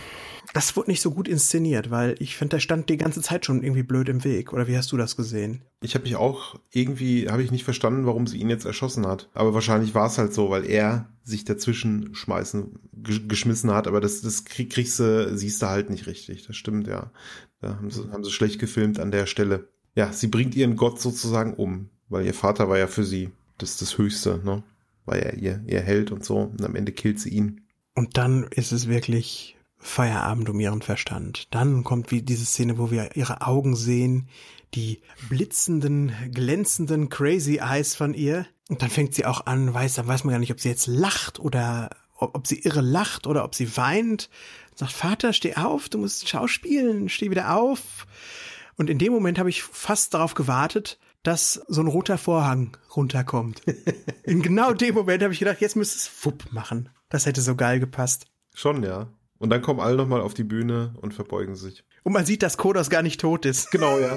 [0.52, 3.62] das wurde nicht so gut inszeniert, weil ich finde, der stand die ganze Zeit schon
[3.62, 4.52] irgendwie blöd im Weg.
[4.52, 5.62] Oder wie hast du das gesehen?
[5.80, 9.30] Ich habe mich auch irgendwie, habe ich nicht verstanden, warum sie ihn jetzt erschossen hat.
[9.32, 12.78] Aber wahrscheinlich war es halt so, weil er sich dazwischen schmeißen,
[13.28, 13.86] geschmissen hat.
[13.86, 16.46] Aber das, das krieg, kriegst du, siehst du halt nicht richtig.
[16.46, 17.10] Das stimmt, ja.
[17.60, 19.68] Da haben sie, haben sie schlecht gefilmt an der Stelle.
[19.94, 23.78] Ja, sie bringt ihren Gott sozusagen um, weil ihr Vater war ja für sie das,
[23.78, 24.62] das Höchste, ne?
[25.04, 26.36] War ja ihr, ihr Held und so.
[26.38, 27.62] Und am Ende killt sie ihn.
[27.94, 31.48] Und dann ist es wirklich Feierabend um ihren Verstand.
[31.50, 34.28] Dann kommt wie diese Szene, wo wir ihre Augen sehen,
[34.74, 38.46] die blitzenden, glänzenden Crazy Eyes von ihr.
[38.68, 40.86] Und dann fängt sie auch an, weiß, dann weiß man gar nicht, ob sie jetzt
[40.86, 44.30] lacht oder ob, ob sie irre lacht oder ob sie weint.
[44.76, 48.06] Sagt, Vater, steh auf, du musst schauspielen, steh wieder auf.
[48.76, 53.62] Und in dem Moment habe ich fast darauf gewartet, dass so ein roter Vorhang runterkommt.
[54.22, 56.88] in genau dem Moment habe ich gedacht, jetzt müsste es Fupp machen.
[57.08, 58.26] Das hätte so geil gepasst.
[58.54, 59.08] Schon, ja.
[59.42, 61.82] Und dann kommen alle nochmal auf die Bühne und verbeugen sich.
[62.04, 63.72] Und man sieht, dass Kodos gar nicht tot ist.
[63.72, 64.16] Genau, ja.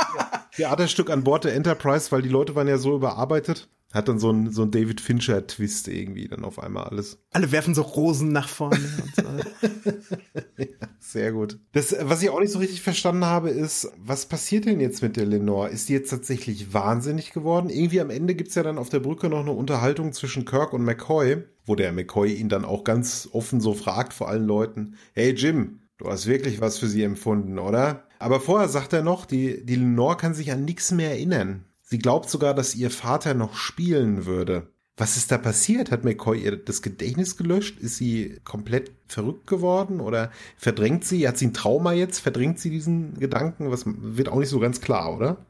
[0.56, 3.68] Theaterstück an Bord der Enterprise, weil die Leute waren ja so überarbeitet.
[3.94, 7.22] Hat dann so ein, so ein David Fincher-Twist irgendwie dann auf einmal alles.
[7.30, 8.76] Alle werfen so Rosen nach vorne.
[8.76, 9.22] und so.
[10.58, 11.60] ja, sehr gut.
[11.70, 15.16] Das, was ich auch nicht so richtig verstanden habe, ist, was passiert denn jetzt mit
[15.16, 15.68] der Lenore?
[15.68, 17.70] Ist die jetzt tatsächlich wahnsinnig geworden?
[17.70, 20.82] Irgendwie am Ende gibt's ja dann auf der Brücke noch eine Unterhaltung zwischen Kirk und
[20.82, 25.34] McCoy, wo der McCoy ihn dann auch ganz offen so fragt vor allen Leuten, hey
[25.34, 28.08] Jim, du hast wirklich was für sie empfunden, oder?
[28.18, 31.64] Aber vorher sagt er noch, die, die Lenore kann sich an nichts mehr erinnern.
[31.94, 34.66] Sie glaubt sogar, dass ihr Vater noch spielen würde.
[34.96, 35.92] Was ist da passiert?
[35.92, 37.78] Hat McCoy ihr das Gedächtnis gelöscht?
[37.78, 41.28] Ist sie komplett verrückt geworden oder verdrängt sie?
[41.28, 42.18] Hat sie ein Trauma jetzt?
[42.18, 43.70] Verdrängt sie diesen Gedanken?
[43.70, 45.46] Was wird auch nicht so ganz klar, oder?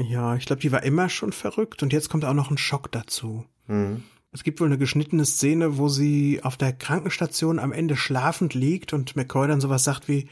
[0.00, 2.90] Ja, ich glaube, die war immer schon verrückt und jetzt kommt auch noch ein Schock
[2.90, 3.44] dazu.
[3.68, 4.02] Mhm.
[4.32, 8.92] Es gibt wohl eine geschnittene Szene, wo sie auf der Krankenstation am Ende schlafend liegt
[8.92, 10.28] und McCoy dann sowas sagt wie,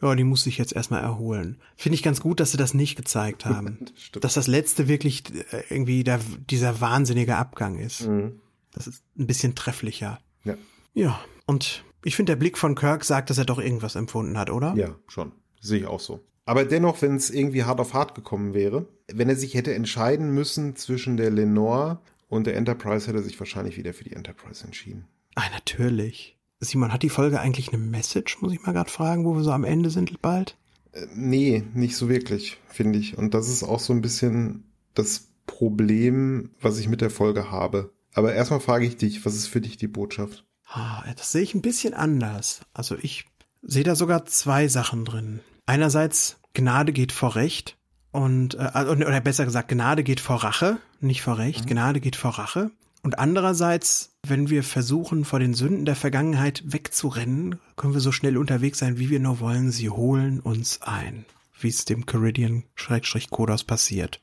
[0.00, 1.60] ja, die muss sich jetzt erstmal erholen.
[1.76, 3.78] Finde ich ganz gut, dass sie das nicht gezeigt haben.
[4.12, 6.20] das dass das letzte wirklich äh, irgendwie der,
[6.50, 8.06] dieser wahnsinnige Abgang ist.
[8.06, 8.40] Mhm.
[8.72, 10.20] Das ist ein bisschen trefflicher.
[10.44, 10.54] Ja.
[10.94, 14.50] Ja, und ich finde, der Blick von Kirk sagt, dass er doch irgendwas empfunden hat,
[14.50, 14.74] oder?
[14.76, 15.32] Ja, schon.
[15.60, 16.24] Sehe ich auch so.
[16.44, 20.30] Aber dennoch, wenn es irgendwie hart auf hart gekommen wäre, wenn er sich hätte entscheiden
[20.32, 24.64] müssen zwischen der Lenore und der Enterprise, hätte er sich wahrscheinlich wieder für die Enterprise
[24.64, 25.08] entschieden.
[25.34, 26.37] Ah, natürlich.
[26.60, 29.52] Simon, hat die Folge eigentlich eine Message, muss ich mal gerade fragen, wo wir so
[29.52, 30.56] am Ende sind bald?
[30.92, 33.16] Äh, nee, nicht so wirklich, finde ich.
[33.16, 37.92] Und das ist auch so ein bisschen das Problem, was ich mit der Folge habe.
[38.12, 40.44] Aber erstmal frage ich dich, was ist für dich die Botschaft?
[40.66, 42.60] Ah, das sehe ich ein bisschen anders.
[42.74, 43.26] Also ich
[43.62, 45.40] sehe da sogar zwei Sachen drin.
[45.66, 47.76] Einerseits, Gnade geht vor Recht
[48.10, 51.64] und äh, oder besser gesagt, Gnade geht vor Rache, nicht vor Recht.
[51.64, 51.68] Mhm.
[51.68, 52.70] Gnade geht vor Rache.
[53.02, 58.36] Und andererseits, wenn wir versuchen, vor den Sünden der Vergangenheit wegzurennen, können wir so schnell
[58.36, 59.70] unterwegs sein, wie wir nur wollen.
[59.70, 61.24] Sie holen uns ein,
[61.60, 64.20] wie es dem Caridian-Kodos passiert.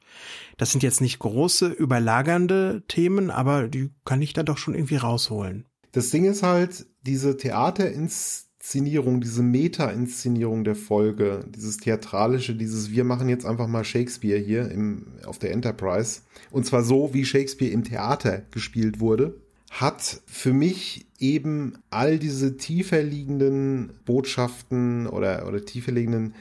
[0.57, 4.97] Das sind jetzt nicht große, überlagernde Themen, aber die kann ich da doch schon irgendwie
[4.97, 5.65] rausholen.
[5.93, 12.89] Das Ding ist halt, diese Theater ins Inszenierung, diese Meta-Inszenierung der Folge, dieses theatralische, dieses
[12.89, 16.21] wir machen jetzt einfach mal Shakespeare hier im, auf der Enterprise.
[16.49, 19.35] Und zwar so, wie Shakespeare im Theater gespielt wurde,
[19.69, 26.33] hat für mich eben all diese tiefer liegenden Botschaften oder, oder tiefer liegenden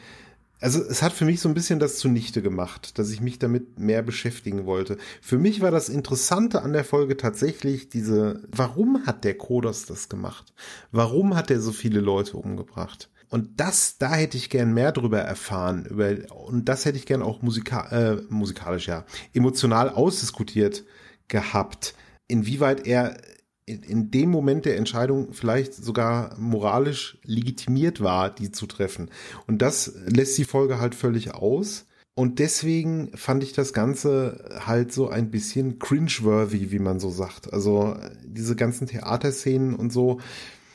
[0.65, 3.79] also es hat für mich so ein bisschen das zunichte gemacht, dass ich mich damit
[3.79, 4.97] mehr beschäftigen wollte.
[5.21, 10.09] Für mich war das Interessante an der Folge tatsächlich diese, warum hat der Kodos das
[10.09, 10.55] gemacht?
[10.91, 13.11] Warum hat er so viele Leute umgebracht?
[13.29, 17.21] Und das, da hätte ich gern mehr drüber erfahren, über, und das hätte ich gern
[17.21, 19.05] auch musika äh, musikalisch, ja,
[19.35, 20.85] emotional ausdiskutiert
[21.29, 21.95] gehabt,
[22.27, 23.19] inwieweit er
[23.67, 29.11] in, in dem Moment der Entscheidung vielleicht sogar moralisch legitimiert war, die zu treffen.
[29.47, 31.87] Und das lässt die Folge halt völlig aus.
[32.17, 37.53] Und deswegen fand ich das Ganze halt so ein bisschen cringeworthy, wie man so sagt.
[37.53, 40.21] Also diese ganzen Theaterszenen und so,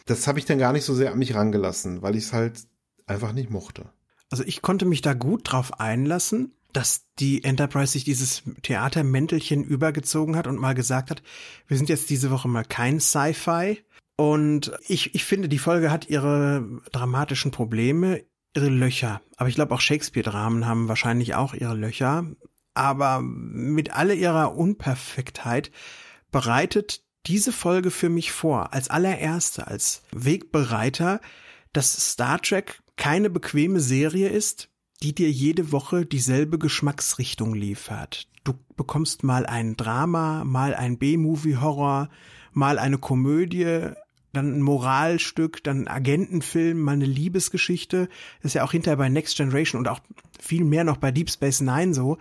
[0.06, 2.64] das habe ich dann gar nicht so sehr an mich rangelassen, weil ich es halt
[3.06, 3.90] einfach nicht mochte.
[4.30, 10.36] Also ich konnte mich da gut drauf einlassen dass die Enterprise sich dieses Theatermäntelchen übergezogen
[10.36, 11.24] hat und mal gesagt hat,
[11.68, 13.84] wir sind jetzt diese Woche mal kein Sci-Fi
[14.16, 18.24] Und ich, ich finde, die Folge hat ihre dramatischen Probleme,
[18.56, 19.22] ihre Löcher.
[19.38, 22.26] Aber ich glaube, auch Shakespeare-Dramen haben wahrscheinlich auch ihre Löcher.
[22.74, 25.72] Aber mit all ihrer Unperfektheit
[26.32, 31.20] bereitet diese Folge für mich vor, als allererste, als Wegbereiter,
[31.74, 34.70] dass Star Trek keine bequeme Serie ist,
[35.02, 38.28] die dir jede Woche dieselbe Geschmacksrichtung liefert.
[38.44, 42.10] Du bekommst mal ein Drama, mal ein B-Movie-Horror,
[42.54, 43.92] mal eine Komödie,
[44.34, 48.10] dann ein Moralstück, dann ein Agentenfilm, mal eine Liebesgeschichte.
[48.42, 50.00] Das ist ja auch hinterher bei Next Generation und auch
[50.40, 52.18] viel mehr noch bei Deep Space Nine so,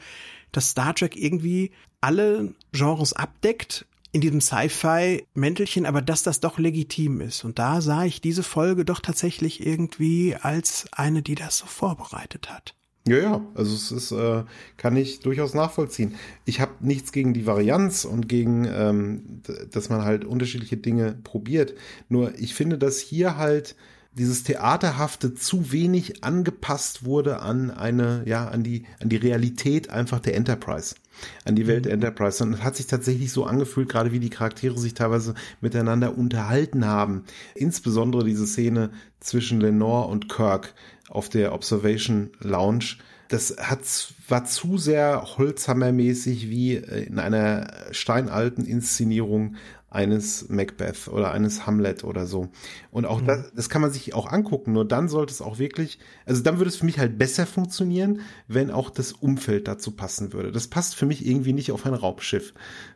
[0.52, 7.20] dass Star Trek irgendwie alle Genres abdeckt, in diesem Sci-Fi-Mäntelchen, aber dass das doch legitim
[7.20, 7.44] ist.
[7.44, 12.50] Und da sah ich diese Folge doch tatsächlich irgendwie als eine, die das so vorbereitet
[12.50, 12.74] hat.
[13.06, 14.44] Ja, ja, also es ist, äh,
[14.76, 16.14] kann ich durchaus nachvollziehen.
[16.44, 19.42] Ich habe nichts gegen die Varianz und gegen, ähm,
[19.72, 21.74] dass man halt unterschiedliche Dinge probiert.
[22.10, 23.76] Nur ich finde, dass hier halt
[24.12, 30.20] dieses Theaterhafte zu wenig angepasst wurde an eine, ja, an die, an die Realität einfach
[30.20, 30.96] der Enterprise
[31.44, 31.92] an die Welt mhm.
[31.92, 32.42] Enterprise.
[32.42, 36.86] Und es hat sich tatsächlich so angefühlt, gerade wie die Charaktere sich teilweise miteinander unterhalten
[36.86, 37.24] haben.
[37.54, 38.90] Insbesondere diese Szene
[39.20, 40.74] zwischen Lenore und Kirk
[41.08, 42.96] auf der Observation Lounge.
[43.28, 43.80] Das hat,
[44.28, 49.56] war zu sehr Holzhammermäßig wie in einer steinalten Inszenierung
[49.90, 52.48] eines Macbeth oder eines Hamlet oder so.
[52.90, 53.26] Und auch mhm.
[53.26, 54.72] das, das kann man sich auch angucken.
[54.72, 58.20] Nur dann sollte es auch wirklich, also dann würde es für mich halt besser funktionieren,
[58.48, 60.52] wenn auch das Umfeld dazu passen würde.
[60.52, 62.52] Das passt für mich irgendwie nicht auf ein Raubschiff.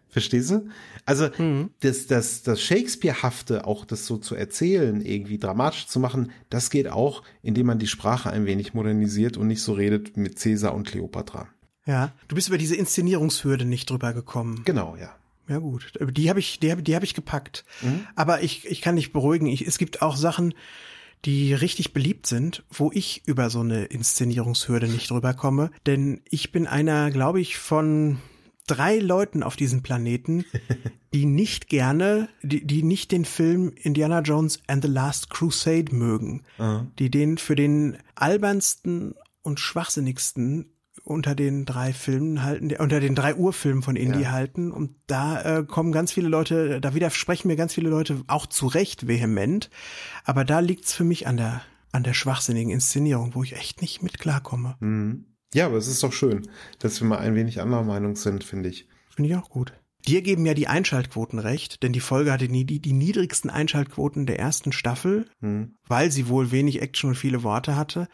[0.09, 0.69] Verstehst du?
[1.07, 1.71] Also mhm.
[1.81, 6.89] das, das, das Shakespeare-hafte, auch das so zu erzählen, irgendwie dramatisch zu machen, das geht
[6.89, 10.87] auch, indem man die Sprache ein wenig modernisiert und nicht so redet mit Caesar und
[10.87, 11.49] Cleopatra.
[11.87, 14.63] Ja, du bist über diese Inszenierungshürde nicht drüber gekommen.
[14.67, 15.17] Genau, ja.
[15.49, 17.65] Ja gut, die habe ich, die habe die hab ich gepackt.
[17.83, 18.07] Mhm.
[18.15, 19.47] Aber ich, ich kann dich beruhigen.
[19.47, 20.55] Ich, es gibt auch Sachen,
[21.25, 25.71] die richtig beliebt sind, wo ich über so eine Inszenierungshürde nicht drüber komme.
[25.87, 28.19] Denn ich bin einer, glaube ich, von
[28.67, 30.45] drei Leuten auf diesem Planeten,
[31.15, 36.43] die nicht gerne, die, die nicht den Film Indiana Jones and the Last Crusade mögen,
[36.59, 36.91] mhm.
[36.99, 40.73] die den für den albernsten und schwachsinnigsten
[41.05, 44.31] unter den drei Filmen halten, unter den drei Urfilmen von Indie ja.
[44.31, 44.71] halten.
[44.71, 48.67] Und da äh, kommen ganz viele Leute, da widersprechen mir ganz viele Leute auch zu
[48.67, 49.71] Recht vehement.
[50.25, 54.03] Aber da liegt's für mich an der, an der schwachsinnigen Inszenierung, wo ich echt nicht
[54.03, 54.77] mit klarkomme.
[54.81, 55.27] Mhm.
[55.55, 56.49] Ja, aber es ist doch schön,
[56.79, 58.89] dass wir mal ein wenig anderer Meinung sind, finde ich.
[59.15, 59.75] Finde ich auch gut.
[60.09, 64.27] Dir geben ja die Einschaltquoten recht, denn die Folge hatte nie die, die niedrigsten Einschaltquoten
[64.27, 65.75] der ersten Staffel, mhm.
[65.87, 68.09] weil sie wohl wenig Action und viele Worte hatte.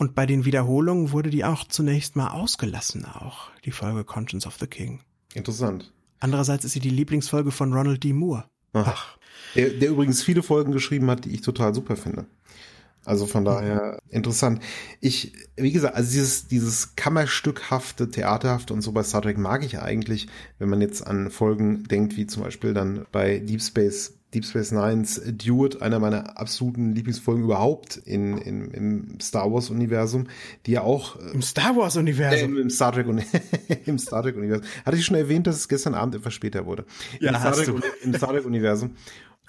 [0.00, 4.56] Und bei den Wiederholungen wurde die auch zunächst mal ausgelassen, auch die Folge Conscience of
[4.58, 5.00] the King.
[5.34, 5.92] Interessant.
[6.20, 8.14] Andererseits ist sie die Lieblingsfolge von Ronald D.
[8.14, 8.44] Moore.
[8.72, 9.18] Ach.
[9.54, 12.24] Der, der übrigens viele Folgen geschrieben hat, die ich total super finde.
[13.04, 14.62] Also von daher interessant.
[15.02, 19.80] Ich, wie gesagt, also dieses, dieses Kammerstückhafte, Theaterhafte und so bei Star Trek mag ich
[19.80, 20.28] eigentlich,
[20.58, 24.72] wenn man jetzt an Folgen denkt, wie zum Beispiel dann bei Deep Space Deep Space
[24.72, 30.28] Nines Dude, einer meiner absoluten Lieblingsfolgen überhaupt in, in, im Star Wars Universum,
[30.66, 33.06] die ja auch im Star Wars Universum, äh, im Star Trek
[33.86, 34.64] im Star Trek Universum.
[34.84, 36.84] Hatte ich schon erwähnt, dass es gestern Abend etwas später wurde.
[37.18, 37.80] Ja, Im Star Trek, du.
[38.02, 38.94] Im Star Trek Universum.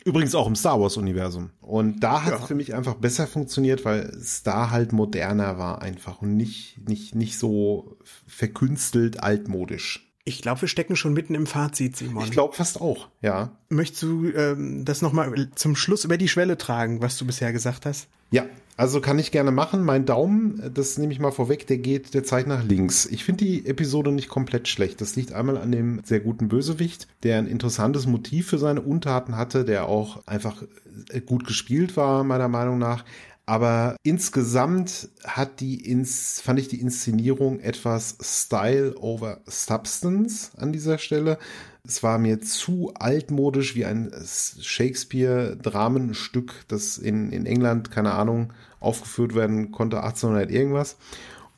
[0.03, 1.51] Übrigens auch im Star Wars Universum.
[1.61, 5.81] Und da hat es für mich einfach besser funktioniert, weil es da halt moderner war
[5.83, 10.10] einfach und nicht, nicht, nicht so verkünstelt altmodisch.
[10.23, 12.23] Ich glaube, wir stecken schon mitten im Fazit, Simon.
[12.23, 13.51] Ich glaube fast auch, ja.
[13.69, 17.85] Möchtest du ähm, das nochmal zum Schluss über die Schwelle tragen, was du bisher gesagt
[17.85, 18.07] hast?
[18.29, 18.45] Ja,
[18.77, 19.83] also kann ich gerne machen.
[19.83, 23.05] Mein Daumen, das nehme ich mal vorweg, der geht, der zeigt nach links.
[23.05, 25.01] Ich finde die Episode nicht komplett schlecht.
[25.01, 29.35] Das liegt einmal an dem sehr guten Bösewicht, der ein interessantes Motiv für seine Untaten
[29.35, 30.63] hatte, der auch einfach
[31.25, 33.05] gut gespielt war, meiner Meinung nach.
[33.45, 40.99] Aber insgesamt hat die ins, fand ich die Inszenierung etwas Style over Substance an dieser
[40.99, 41.39] Stelle.
[41.85, 49.35] Es war mir zu altmodisch wie ein Shakespeare-Dramenstück, das in, in England, keine Ahnung, aufgeführt
[49.35, 50.97] werden konnte, 1800 irgendwas.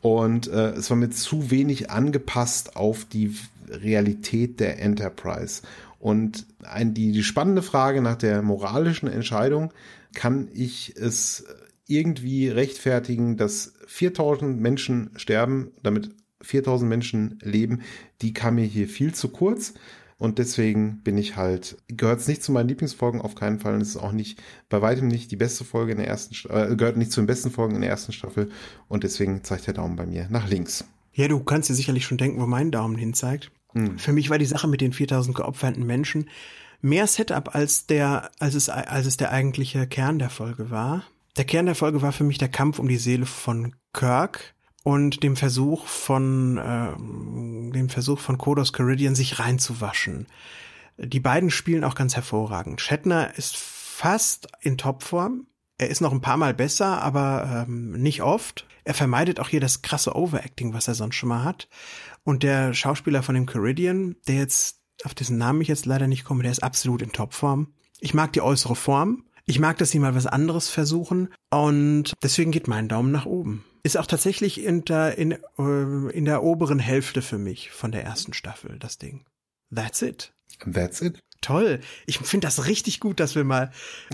[0.02, 3.36] Und äh, es war mir zu wenig angepasst auf die
[3.70, 5.62] Realität der Enterprise.
[6.00, 9.72] Und ein, die, die spannende Frage nach der moralischen Entscheidung,
[10.14, 11.46] kann ich es
[11.88, 16.12] irgendwie rechtfertigen, dass 4000 Menschen sterben, damit
[16.42, 17.82] 4000 Menschen leben,
[18.22, 19.74] die kam mir hier viel zu kurz.
[20.18, 23.74] Und deswegen bin ich halt, gehört es nicht zu meinen Lieblingsfolgen, auf keinen Fall.
[23.74, 26.76] Und es ist auch nicht, bei weitem nicht die beste Folge in der ersten, äh,
[26.76, 28.50] gehört nicht zu den besten Folgen in der ersten Staffel.
[28.88, 30.86] Und deswegen zeigt der Daumen bei mir nach links.
[31.14, 33.52] Ja, du kannst dir sicherlich schon denken, wo mein Daumen hin zeigt.
[33.74, 34.00] Hm.
[34.00, 36.30] Für mich war die Sache mit den 4000 geopferten Menschen
[36.82, 41.04] mehr Setup als der, als es, als es der eigentliche Kern der Folge war.
[41.36, 44.54] Der Kern der Folge war für mich der Kampf um die Seele von Kirk
[44.84, 50.28] und dem Versuch von, äh, dem Versuch von Kodos Caridian sich reinzuwaschen.
[50.98, 52.82] Die beiden spielen auch ganz hervorragend.
[52.82, 55.48] Shatner ist fast in Topform.
[55.80, 58.68] Er ist noch ein paar Mal besser, aber ähm, nicht oft.
[58.84, 61.68] Er vermeidet auch hier das krasse Overacting, was er sonst schon mal hat.
[62.24, 66.26] Und der Schauspieler von dem Caridian, der jetzt, auf dessen Namen ich jetzt leider nicht
[66.26, 67.74] komme, der ist absolut in Topform.
[68.00, 69.24] Ich mag die äußere Form.
[69.46, 71.34] Ich mag, dass sie mal was anderes versuchen.
[71.50, 73.66] Und deswegen geht mein Daumen nach oben.
[73.84, 78.04] Ist auch tatsächlich in der, in, äh, in der oberen Hälfte für mich von der
[78.04, 79.26] ersten Staffel, das Ding.
[79.74, 80.34] That's it.
[80.72, 81.20] That's it.
[81.42, 81.82] Toll.
[82.06, 83.72] Ich finde das richtig gut, dass wir mal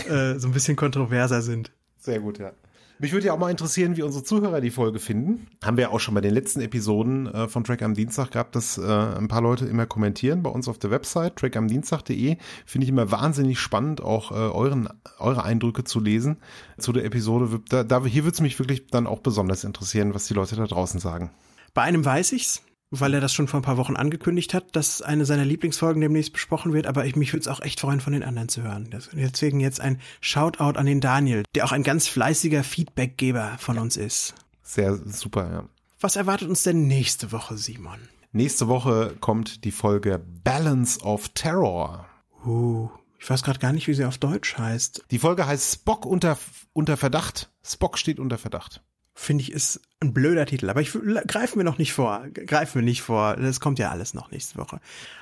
[0.07, 1.71] äh, so ein bisschen kontroverser sind.
[1.99, 2.53] Sehr gut, ja.
[3.01, 5.47] Mich würde ja auch mal interessieren, wie unsere Zuhörer die Folge finden.
[5.63, 8.57] Haben wir ja auch schon bei den letzten Episoden äh, von Track am Dienstag gehabt,
[8.57, 12.35] dass äh, ein paar Leute immer kommentieren bei uns auf der Website trackamdienstag.de.
[12.65, 16.37] Finde ich immer wahnsinnig spannend, auch äh, euren, eure Eindrücke zu lesen
[16.77, 17.61] zu der Episode.
[17.69, 20.65] Da, da, hier würde es mich wirklich dann auch besonders interessieren, was die Leute da
[20.65, 21.31] draußen sagen.
[21.73, 25.01] Bei einem weiß ich's, weil er das schon vor ein paar Wochen angekündigt hat, dass
[25.01, 28.13] eine seiner Lieblingsfolgen demnächst besprochen wird, aber ich, mich würde es auch echt freuen, von
[28.13, 28.89] den anderen zu hören.
[29.13, 33.97] Deswegen jetzt ein Shoutout an den Daniel, der auch ein ganz fleißiger Feedbackgeber von uns
[33.97, 34.33] ist.
[34.63, 35.63] Sehr super, ja.
[35.99, 37.99] Was erwartet uns denn nächste Woche, Simon?
[38.31, 42.05] Nächste Woche kommt die Folge Balance of Terror.
[42.45, 45.03] Uh, ich weiß gerade gar nicht, wie sie auf Deutsch heißt.
[45.11, 46.37] Die Folge heißt Spock unter,
[46.73, 47.49] unter Verdacht.
[47.63, 48.81] Spock steht unter Verdacht
[49.19, 50.69] finde ich, ist ein blöder Titel.
[50.69, 50.91] Aber ich
[51.27, 52.25] greifen wir noch nicht vor.
[52.33, 53.35] Greifen wir nicht vor.
[53.35, 54.79] Das kommt ja alles noch nächste Woche.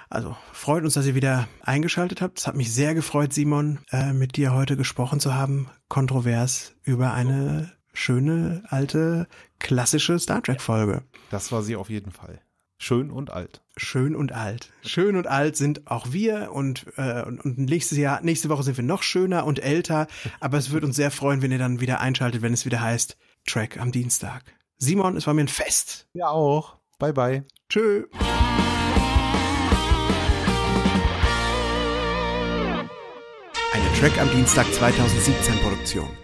[0.10, 2.40] Also freut uns, dass ihr wieder eingeschaltet habt.
[2.40, 5.70] Es hat mich sehr gefreut, Simon, äh, mit dir heute gesprochen zu haben.
[5.90, 9.28] Kontrovers über eine schöne, alte,
[9.60, 11.02] klassische Star Trek-Folge.
[11.32, 12.40] Das war sie auf jeden Fall.
[12.78, 13.64] Schön und alt.
[13.76, 14.72] Schön und alt.
[14.84, 18.78] Schön und alt sind auch wir und, äh, und, und nächstes Jahr, nächste Woche sind
[18.78, 20.08] wir noch schöner und älter.
[20.40, 23.18] Aber es würde uns sehr freuen, wenn ihr dann wieder einschaltet, wenn es wieder heißt
[23.48, 24.44] Track am Dienstag.
[24.78, 26.08] Simon, es war mir ein Fest.
[26.14, 26.78] Ja auch.
[27.00, 27.46] Bye bye.
[27.70, 28.06] Tschö.
[33.74, 36.18] Eine Track am Dienstag 2017 Produktion.